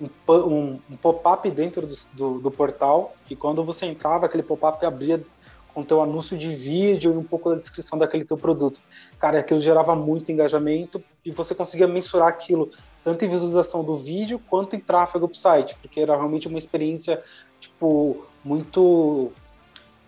um, 0.00 0.08
um, 0.28 0.80
um 0.90 0.96
pop-up 0.96 1.50
dentro 1.50 1.86
do, 1.86 1.94
do, 2.12 2.38
do, 2.40 2.50
portal, 2.50 3.14
e 3.30 3.36
quando 3.36 3.64
você 3.64 3.86
entrava, 3.86 4.26
aquele 4.26 4.42
pop-up 4.42 4.84
abria 4.84 5.24
com 5.72 5.82
teu 5.82 6.00
anúncio 6.00 6.38
de 6.38 6.54
vídeo 6.54 7.12
e 7.12 7.16
um 7.16 7.22
pouco 7.22 7.50
da 7.50 7.56
descrição 7.56 7.98
daquele 7.98 8.24
teu 8.24 8.38
produto. 8.38 8.80
Cara, 9.18 9.40
aquilo 9.40 9.60
gerava 9.60 9.94
muito 9.94 10.32
engajamento 10.32 11.04
e 11.22 11.30
você 11.30 11.54
conseguia 11.54 11.86
mensurar 11.86 12.28
aquilo, 12.28 12.70
tanto 13.04 13.24
em 13.24 13.28
visualização 13.28 13.84
do 13.84 13.98
vídeo 13.98 14.40
quanto 14.48 14.74
em 14.74 14.80
tráfego 14.80 15.28
para 15.28 15.36
o 15.36 15.38
site, 15.38 15.76
porque 15.82 16.00
era 16.00 16.16
realmente 16.16 16.48
uma 16.48 16.58
experiência, 16.58 17.22
tipo, 17.60 18.24
muito 18.42 19.30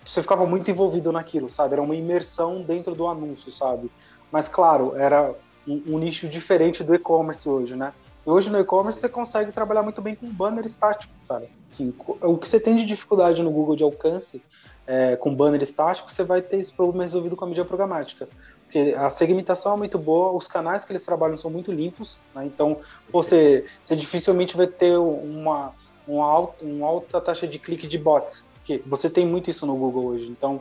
você 0.02 0.22
ficava 0.22 0.46
muito 0.46 0.70
envolvido 0.70 1.12
naquilo, 1.12 1.50
sabe? 1.50 1.74
Era 1.74 1.82
uma 1.82 1.94
imersão 1.94 2.62
dentro 2.62 2.94
do 2.94 3.06
anúncio, 3.06 3.52
sabe? 3.52 3.90
Mas 4.32 4.48
claro, 4.48 4.96
era 4.96 5.34
um, 5.68 5.98
nicho 5.98 6.28
diferente 6.28 6.82
do 6.82 6.94
e-commerce 6.94 7.48
hoje, 7.48 7.76
né? 7.76 7.92
Hoje 8.24 8.50
no 8.50 8.58
e-commerce 8.58 9.00
você 9.00 9.08
consegue 9.08 9.52
trabalhar 9.52 9.82
muito 9.82 10.02
bem 10.02 10.14
com 10.14 10.26
banner 10.26 10.64
estático, 10.64 11.12
cara. 11.26 11.48
Assim, 11.68 11.94
o 12.22 12.36
que 12.36 12.48
você 12.48 12.60
tem 12.60 12.76
de 12.76 12.84
dificuldade 12.84 13.42
no 13.42 13.50
Google 13.50 13.76
de 13.76 13.82
alcance 13.82 14.42
é, 14.86 15.16
com 15.16 15.34
banner 15.34 15.62
estático, 15.62 16.10
você 16.10 16.24
vai 16.24 16.40
ter 16.40 16.58
esse 16.58 16.72
problema 16.72 17.02
resolvido 17.02 17.36
com 17.36 17.44
a 17.44 17.48
mídia 17.48 17.64
programática. 17.64 18.28
Porque 18.64 18.94
a 18.96 19.08
segmentação 19.08 19.74
é 19.74 19.76
muito 19.76 19.98
boa, 19.98 20.32
os 20.32 20.46
canais 20.46 20.84
que 20.84 20.92
eles 20.92 21.04
trabalham 21.04 21.38
são 21.38 21.50
muito 21.50 21.72
limpos, 21.72 22.20
né? 22.34 22.44
então 22.44 22.78
você, 23.10 23.64
você 23.82 23.96
dificilmente 23.96 24.56
vai 24.56 24.66
ter 24.66 24.98
uma, 24.98 25.72
uma, 26.06 26.26
alta, 26.26 26.64
uma 26.64 26.86
alta 26.86 27.20
taxa 27.20 27.46
de 27.46 27.58
clique 27.58 27.86
de 27.86 27.96
bots, 27.96 28.44
porque 28.54 28.82
você 28.86 29.08
tem 29.08 29.26
muito 29.26 29.48
isso 29.48 29.64
no 29.64 29.74
Google 29.74 30.04
hoje. 30.06 30.28
Então, 30.28 30.60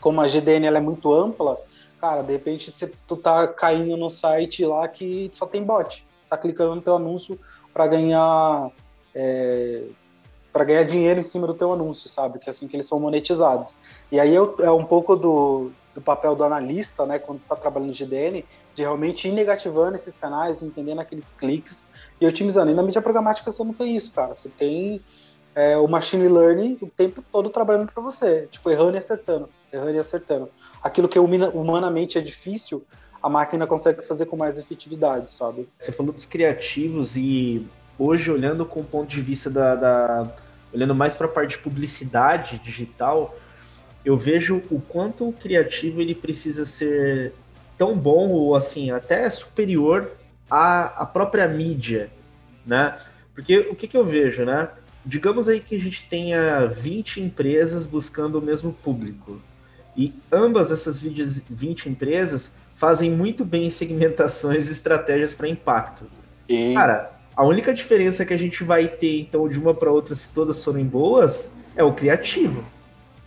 como 0.00 0.20
a 0.20 0.26
GDN 0.26 0.66
ela 0.66 0.78
é 0.78 0.80
muito 0.80 1.12
ampla, 1.12 1.60
cara, 2.00 2.22
de 2.22 2.32
repente 2.32 2.70
você, 2.70 2.92
tu 3.06 3.16
tá 3.16 3.46
caindo 3.46 3.96
no 3.96 4.08
site 4.08 4.64
lá 4.64 4.88
que 4.88 5.28
só 5.32 5.46
tem 5.46 5.62
bot, 5.62 6.06
tá 6.28 6.36
clicando 6.36 6.74
no 6.74 6.82
teu 6.82 6.96
anúncio 6.96 7.38
para 7.72 7.86
ganhar 7.86 8.70
é, 9.14 9.84
para 10.52 10.64
ganhar 10.64 10.84
dinheiro 10.84 11.20
em 11.20 11.22
cima 11.24 11.46
do 11.46 11.54
teu 11.54 11.72
anúncio, 11.72 12.08
sabe? 12.08 12.38
Que 12.38 12.48
é 12.48 12.50
assim 12.50 12.66
que 12.66 12.74
eles 12.74 12.86
são 12.86 12.98
monetizados. 12.98 13.74
E 14.10 14.18
aí 14.18 14.34
é 14.34 14.70
um 14.70 14.84
pouco 14.84 15.14
do, 15.14 15.70
do 15.94 16.00
papel 16.00 16.34
do 16.34 16.44
analista, 16.44 17.06
né, 17.06 17.18
quando 17.18 17.40
está 17.40 17.54
trabalhando 17.54 17.88
no 17.88 17.94
GDN, 17.94 18.44
de 18.74 18.82
realmente 18.82 19.28
ir 19.28 19.32
negativando 19.32 19.94
esses 19.96 20.16
canais, 20.16 20.62
entendendo 20.62 21.00
aqueles 21.00 21.30
cliques 21.30 21.88
e 22.20 22.26
otimizando. 22.26 22.70
E 22.70 22.74
na 22.74 22.82
mídia 22.82 23.02
programática 23.02 23.50
você 23.50 23.62
não 23.62 23.72
tem 23.72 23.94
isso, 23.94 24.12
cara. 24.12 24.34
Você 24.34 24.48
tem 24.48 25.00
é, 25.54 25.76
o 25.76 25.86
machine 25.86 26.28
learning 26.28 26.78
o 26.80 26.86
tempo 26.86 27.22
todo 27.30 27.50
trabalhando 27.50 27.92
para 27.92 28.02
você, 28.02 28.48
tipo, 28.50 28.70
errando 28.70 28.96
e 28.96 28.98
acertando, 28.98 29.48
errando 29.72 29.92
e 29.92 29.98
acertando. 29.98 30.50
Aquilo 30.82 31.08
que 31.08 31.18
humanamente 31.18 32.18
é 32.18 32.20
difícil, 32.20 32.84
a 33.22 33.28
máquina 33.28 33.66
consegue 33.66 34.02
fazer 34.02 34.26
com 34.26 34.36
mais 34.36 34.58
efetividade, 34.58 35.30
sabe? 35.30 35.68
Você 35.78 35.92
falou 35.92 36.12
dos 36.12 36.24
criativos 36.24 37.16
e 37.16 37.66
hoje, 37.98 38.30
olhando 38.30 38.64
com 38.64 38.80
o 38.80 38.84
ponto 38.84 39.08
de 39.08 39.20
vista 39.20 39.50
da. 39.50 39.74
da 39.74 40.32
olhando 40.72 40.94
mais 40.94 41.14
para 41.14 41.26
a 41.26 41.30
parte 41.30 41.56
de 41.56 41.58
publicidade 41.58 42.58
digital, 42.58 43.36
eu 44.04 44.16
vejo 44.16 44.62
o 44.70 44.80
quanto 44.80 45.28
o 45.28 45.32
criativo 45.32 46.00
ele 46.00 46.14
precisa 46.14 46.64
ser 46.64 47.34
tão 47.76 47.96
bom 47.96 48.28
ou 48.28 48.54
assim, 48.54 48.90
até 48.90 49.28
superior 49.28 50.12
à, 50.50 51.02
à 51.02 51.06
própria 51.06 51.48
mídia, 51.48 52.10
né? 52.64 52.98
Porque 53.34 53.58
o 53.58 53.74
que, 53.74 53.88
que 53.88 53.96
eu 53.96 54.04
vejo, 54.04 54.44
né? 54.44 54.68
Digamos 55.04 55.48
aí 55.48 55.60
que 55.60 55.76
a 55.76 55.80
gente 55.80 56.08
tenha 56.08 56.66
20 56.66 57.20
empresas 57.20 57.86
buscando 57.86 58.38
o 58.38 58.42
mesmo 58.42 58.72
público. 58.72 59.40
E 60.00 60.14
ambas 60.32 60.72
essas 60.72 60.98
20 60.98 61.90
empresas 61.90 62.52
fazem 62.74 63.10
muito 63.10 63.44
bem 63.44 63.68
segmentações 63.68 64.70
e 64.70 64.72
estratégias 64.72 65.34
para 65.34 65.46
impacto. 65.46 66.04
E... 66.48 66.72
Cara, 66.72 67.12
a 67.36 67.44
única 67.44 67.74
diferença 67.74 68.24
que 68.24 68.32
a 68.32 68.36
gente 68.38 68.64
vai 68.64 68.88
ter, 68.88 69.20
então, 69.20 69.46
de 69.46 69.60
uma 69.60 69.74
para 69.74 69.92
outra, 69.92 70.14
se 70.14 70.30
todas 70.30 70.64
forem 70.64 70.86
boas, 70.86 71.52
é 71.76 71.84
o 71.84 71.92
criativo 71.92 72.64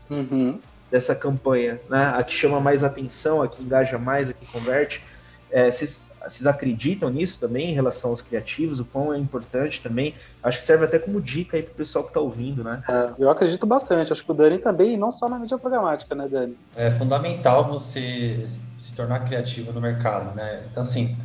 uhum. 0.09 0.59
dessa 0.89 1.13
campanha, 1.13 1.79
né? 1.87 2.11
A 2.15 2.23
que 2.23 2.33
chama 2.33 2.59
mais 2.59 2.83
atenção, 2.83 3.43
a 3.43 3.47
que 3.47 3.61
engaja 3.61 3.99
mais, 3.99 4.31
a 4.31 4.33
que 4.33 4.47
converte. 4.47 5.03
É, 5.51 5.69
vocês, 5.69 6.09
vocês 6.23 6.47
acreditam 6.47 7.09
nisso 7.09 7.39
também 7.39 7.71
em 7.71 7.73
relação 7.73 8.11
aos 8.11 8.21
criativos? 8.21 8.79
O 8.79 8.85
quão 8.85 9.13
é 9.13 9.17
importante 9.17 9.81
também? 9.81 10.15
Acho 10.41 10.57
que 10.57 10.63
serve 10.63 10.85
até 10.85 10.97
como 10.97 11.21
dica 11.21 11.57
aí 11.57 11.63
para 11.63 11.71
o 11.71 11.75
pessoal 11.75 12.03
que 12.03 12.09
está 12.11 12.19
ouvindo, 12.19 12.63
né? 12.63 12.81
É, 12.87 13.13
eu 13.19 13.29
acredito 13.29 13.65
bastante. 13.65 14.11
Acho 14.11 14.23
que 14.23 14.31
o 14.31 14.33
Dani 14.33 14.57
também, 14.57 14.97
não 14.97 15.11
só 15.11 15.27
na 15.27 15.37
mídia 15.37 15.57
programática, 15.57 16.15
né, 16.15 16.27
Dani? 16.27 16.57
É 16.75 16.91
fundamental 16.91 17.69
você 17.69 18.45
se 18.81 18.95
tornar 18.95 19.21
criativo 19.21 19.71
no 19.71 19.81
mercado, 19.81 20.35
né? 20.35 20.63
Então, 20.71 20.83
assim, 20.83 21.17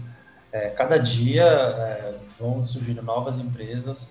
é, 0.52 0.68
cada 0.70 0.98
dia 0.98 1.44
é, 1.44 2.14
vão 2.38 2.64
surgindo 2.66 3.02
novas 3.02 3.38
empresas 3.38 4.10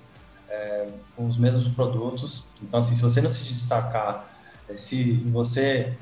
é, 0.49 0.87
com 1.15 1.27
os 1.27 1.37
mesmos 1.37 1.67
produtos. 1.69 2.45
Então, 2.61 2.79
assim, 2.79 2.95
se 2.95 3.01
você 3.01 3.21
não 3.21 3.29
se 3.29 3.43
destacar, 3.45 4.27
é, 4.69 4.77
se 4.77 5.13
você. 5.31 5.93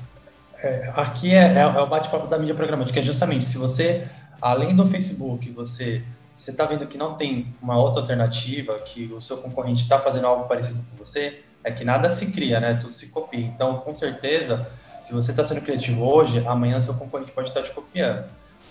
É, 0.58 0.90
aqui 0.94 1.34
é, 1.34 1.52
é, 1.52 1.60
é 1.60 1.80
o 1.80 1.86
bate-papo 1.86 2.26
da 2.26 2.38
mídia 2.38 2.54
programática, 2.54 2.94
que 2.94 3.00
é 3.00 3.02
justamente 3.02 3.44
se 3.44 3.58
você, 3.58 4.08
além 4.40 4.74
do 4.74 4.86
Facebook, 4.86 5.50
você 5.50 6.02
você 6.36 6.50
está 6.50 6.66
vendo 6.66 6.86
que 6.86 6.98
não 6.98 7.14
tem 7.14 7.54
uma 7.62 7.78
outra 7.78 8.02
alternativa, 8.02 8.78
que 8.80 9.10
o 9.12 9.22
seu 9.22 9.38
concorrente 9.38 9.82
está 9.82 9.98
fazendo 9.98 10.26
algo 10.26 10.46
parecido 10.46 10.84
com 10.90 10.96
você, 11.02 11.40
é 11.64 11.72
que 11.72 11.82
nada 11.82 12.10
se 12.10 12.30
cria, 12.30 12.60
né? 12.60 12.74
Tudo 12.74 12.92
se 12.92 13.08
copia. 13.08 13.40
Então, 13.40 13.78
com 13.78 13.94
certeza, 13.94 14.70
se 15.02 15.14
você 15.14 15.30
está 15.30 15.42
sendo 15.42 15.62
criativo 15.62 16.04
hoje, 16.04 16.46
amanhã 16.46 16.80
seu 16.80 16.92
concorrente 16.94 17.32
pode 17.32 17.48
estar 17.48 17.62
te 17.62 17.70
copiando. 17.70 18.26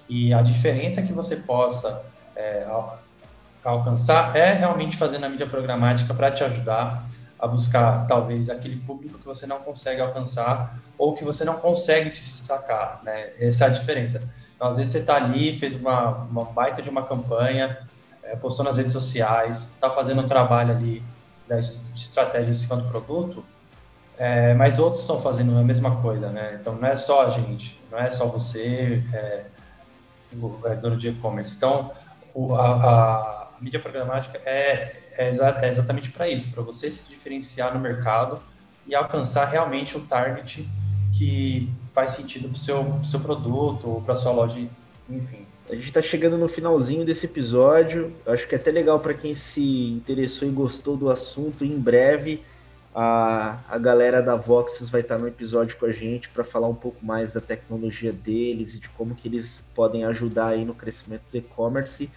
E 0.07 0.31
a 0.31 0.43
diferença 0.43 1.01
que 1.01 1.11
você 1.11 1.37
possa 1.37 2.05
é, 2.35 2.67
alcançar 3.63 4.35
é 4.35 4.53
realmente 4.53 4.95
fazer 4.95 5.17
na 5.17 5.27
mídia 5.27 5.47
programática 5.47 6.13
para 6.13 6.31
te 6.31 6.43
ajudar 6.43 7.03
a 7.39 7.47
buscar 7.47 8.05
talvez 8.07 8.49
aquele 8.49 8.77
público 8.77 9.17
que 9.17 9.25
você 9.25 9.47
não 9.47 9.59
consegue 9.59 10.01
alcançar 10.01 10.79
ou 10.97 11.15
que 11.15 11.23
você 11.23 11.43
não 11.43 11.55
consegue 11.55 12.09
se 12.11 12.21
destacar, 12.21 13.01
né? 13.03 13.31
Essa 13.39 13.65
é 13.65 13.67
a 13.67 13.71
diferença. 13.71 14.21
Então, 14.55 14.67
às 14.67 14.77
vezes 14.77 14.93
você 14.93 14.99
está 14.99 15.15
ali, 15.15 15.57
fez 15.57 15.75
uma, 15.75 16.09
uma 16.23 16.45
baita 16.45 16.81
de 16.81 16.89
uma 16.89 17.03
campanha, 17.03 17.77
é, 18.23 18.35
postou 18.35 18.63
nas 18.65 18.77
redes 18.77 18.93
sociais, 18.93 19.71
está 19.73 19.89
fazendo 19.89 20.21
um 20.21 20.25
trabalho 20.25 20.71
ali 20.71 21.03
de, 21.47 21.93
de 21.93 21.99
estratégia 21.99 22.51
em 22.51 22.55
cima 22.55 22.77
do 22.77 22.89
produto, 22.89 23.43
é, 24.17 24.53
mas 24.53 24.79
outros 24.79 25.01
estão 25.01 25.21
fazendo 25.21 25.57
a 25.57 25.63
mesma 25.63 26.01
coisa, 26.01 26.29
né? 26.29 26.57
Então, 26.59 26.75
não 26.75 26.87
é 26.87 26.95
só 26.95 27.25
a 27.25 27.29
gente, 27.29 27.79
não 27.91 27.99
é 27.99 28.09
só 28.09 28.27
você, 28.27 29.03
é, 29.13 29.45
é, 30.65 30.75
dono 30.75 30.97
de 30.97 31.09
e-commerce. 31.09 31.55
Então, 31.57 31.91
o, 32.33 32.55
a, 32.55 33.41
a 33.41 33.45
a 33.57 33.63
mídia 33.63 33.79
programática 33.79 34.37
é, 34.45 35.01
é, 35.17 35.29
exa 35.29 35.57
é 35.61 35.69
exatamente 35.69 36.11
para 36.11 36.27
isso, 36.27 36.51
para 36.51 36.61
você 36.61 36.91
se 36.91 37.07
diferenciar 37.09 37.73
no 37.73 37.79
mercado 37.79 38.41
e 38.85 38.93
alcançar 38.93 39.45
realmente 39.45 39.97
o 39.97 40.01
target 40.01 40.69
que 41.17 41.73
faz 41.95 42.11
sentido 42.11 42.49
para 42.49 42.55
o 42.55 42.59
seu, 42.59 42.99
seu 43.03 43.19
produto 43.21 43.89
ou 43.89 44.01
para 44.01 44.15
sua 44.15 44.33
loja, 44.33 44.59
enfim. 45.09 45.45
A 45.69 45.73
gente 45.73 45.87
está 45.87 46.01
chegando 46.01 46.37
no 46.37 46.47
finalzinho 46.47 47.05
desse 47.05 47.25
episódio. 47.25 48.13
Acho 48.27 48.47
que 48.47 48.53
é 48.53 48.57
até 48.57 48.69
legal 48.69 48.99
para 48.99 49.13
quem 49.13 49.33
se 49.33 49.63
interessou 49.93 50.47
e 50.47 50.51
gostou 50.51 50.95
do 50.95 51.09
assunto. 51.09 51.63
Em 51.63 51.79
breve, 51.79 52.43
a, 52.93 53.59
a 53.67 53.77
galera 53.77 54.21
da 54.21 54.35
Voxus 54.35 54.89
vai 54.89 55.01
estar 55.01 55.17
no 55.17 55.27
episódio 55.27 55.77
com 55.77 55.85
a 55.85 55.91
gente 55.91 56.29
para 56.29 56.43
falar 56.43 56.67
um 56.67 56.75
pouco 56.75 57.03
mais 57.03 57.31
da 57.31 57.41
tecnologia 57.41 58.11
deles 58.11 58.75
e 58.75 58.79
de 58.79 58.89
como 58.89 59.15
que 59.15 59.27
eles 59.27 59.65
podem 59.73 60.03
ajudar 60.03 60.49
aí 60.49 60.65
no 60.65 60.75
crescimento 60.75 61.23
do 61.31 61.37
e-commerce 61.37 62.11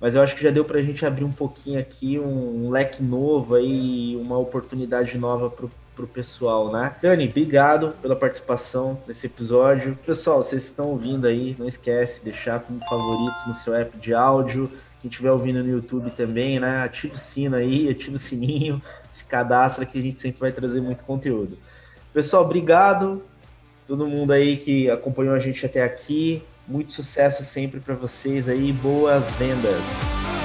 mas 0.00 0.14
eu 0.14 0.22
acho 0.22 0.34
que 0.34 0.42
já 0.42 0.50
deu 0.50 0.64
para 0.64 0.78
a 0.78 0.82
gente 0.82 1.04
abrir 1.04 1.24
um 1.24 1.32
pouquinho 1.32 1.78
aqui, 1.78 2.18
um, 2.18 2.66
um 2.66 2.70
leque 2.70 3.02
novo 3.02 3.54
aí, 3.54 4.16
uma 4.16 4.38
oportunidade 4.38 5.18
nova 5.18 5.50
para 5.50 5.66
o 5.66 5.70
pessoal, 6.06 6.72
né? 6.72 6.94
Dani, 7.02 7.28
obrigado 7.28 7.94
pela 8.00 8.16
participação 8.16 9.00
nesse 9.06 9.26
episódio. 9.26 9.98
Pessoal, 10.06 10.42
vocês 10.42 10.64
estão 10.64 10.88
ouvindo 10.88 11.26
aí, 11.26 11.56
não 11.58 11.66
esquece 11.66 12.18
de 12.18 12.26
deixar 12.26 12.60
como 12.60 12.80
favoritos 12.88 13.46
no 13.46 13.54
seu 13.54 13.74
app 13.74 13.96
de 13.98 14.14
áudio. 14.14 14.70
Quem 15.00 15.08
estiver 15.10 15.32
ouvindo 15.32 15.62
no 15.62 15.68
YouTube 15.68 16.10
também, 16.10 16.60
né? 16.60 16.82
Ativa 16.82 17.14
o 17.14 17.18
sino 17.18 17.56
aí, 17.56 17.88
ativa 17.88 18.16
o 18.16 18.18
sininho, 18.18 18.82
se 19.10 19.24
cadastra 19.24 19.86
que 19.86 19.98
a 19.98 20.02
gente 20.02 20.20
sempre 20.20 20.40
vai 20.40 20.52
trazer 20.52 20.80
muito 20.80 21.02
conteúdo. 21.04 21.56
Pessoal, 22.12 22.44
obrigado. 22.44 23.22
Todo 23.86 24.06
mundo 24.06 24.32
aí 24.32 24.56
que 24.56 24.90
acompanhou 24.90 25.34
a 25.34 25.38
gente 25.38 25.64
até 25.64 25.82
aqui. 25.82 26.42
Muito 26.68 26.92
sucesso 26.92 27.42
sempre 27.42 27.80
para 27.80 27.94
vocês 27.94 28.48
aí, 28.48 28.72
boas 28.72 29.32
vendas. 29.32 30.39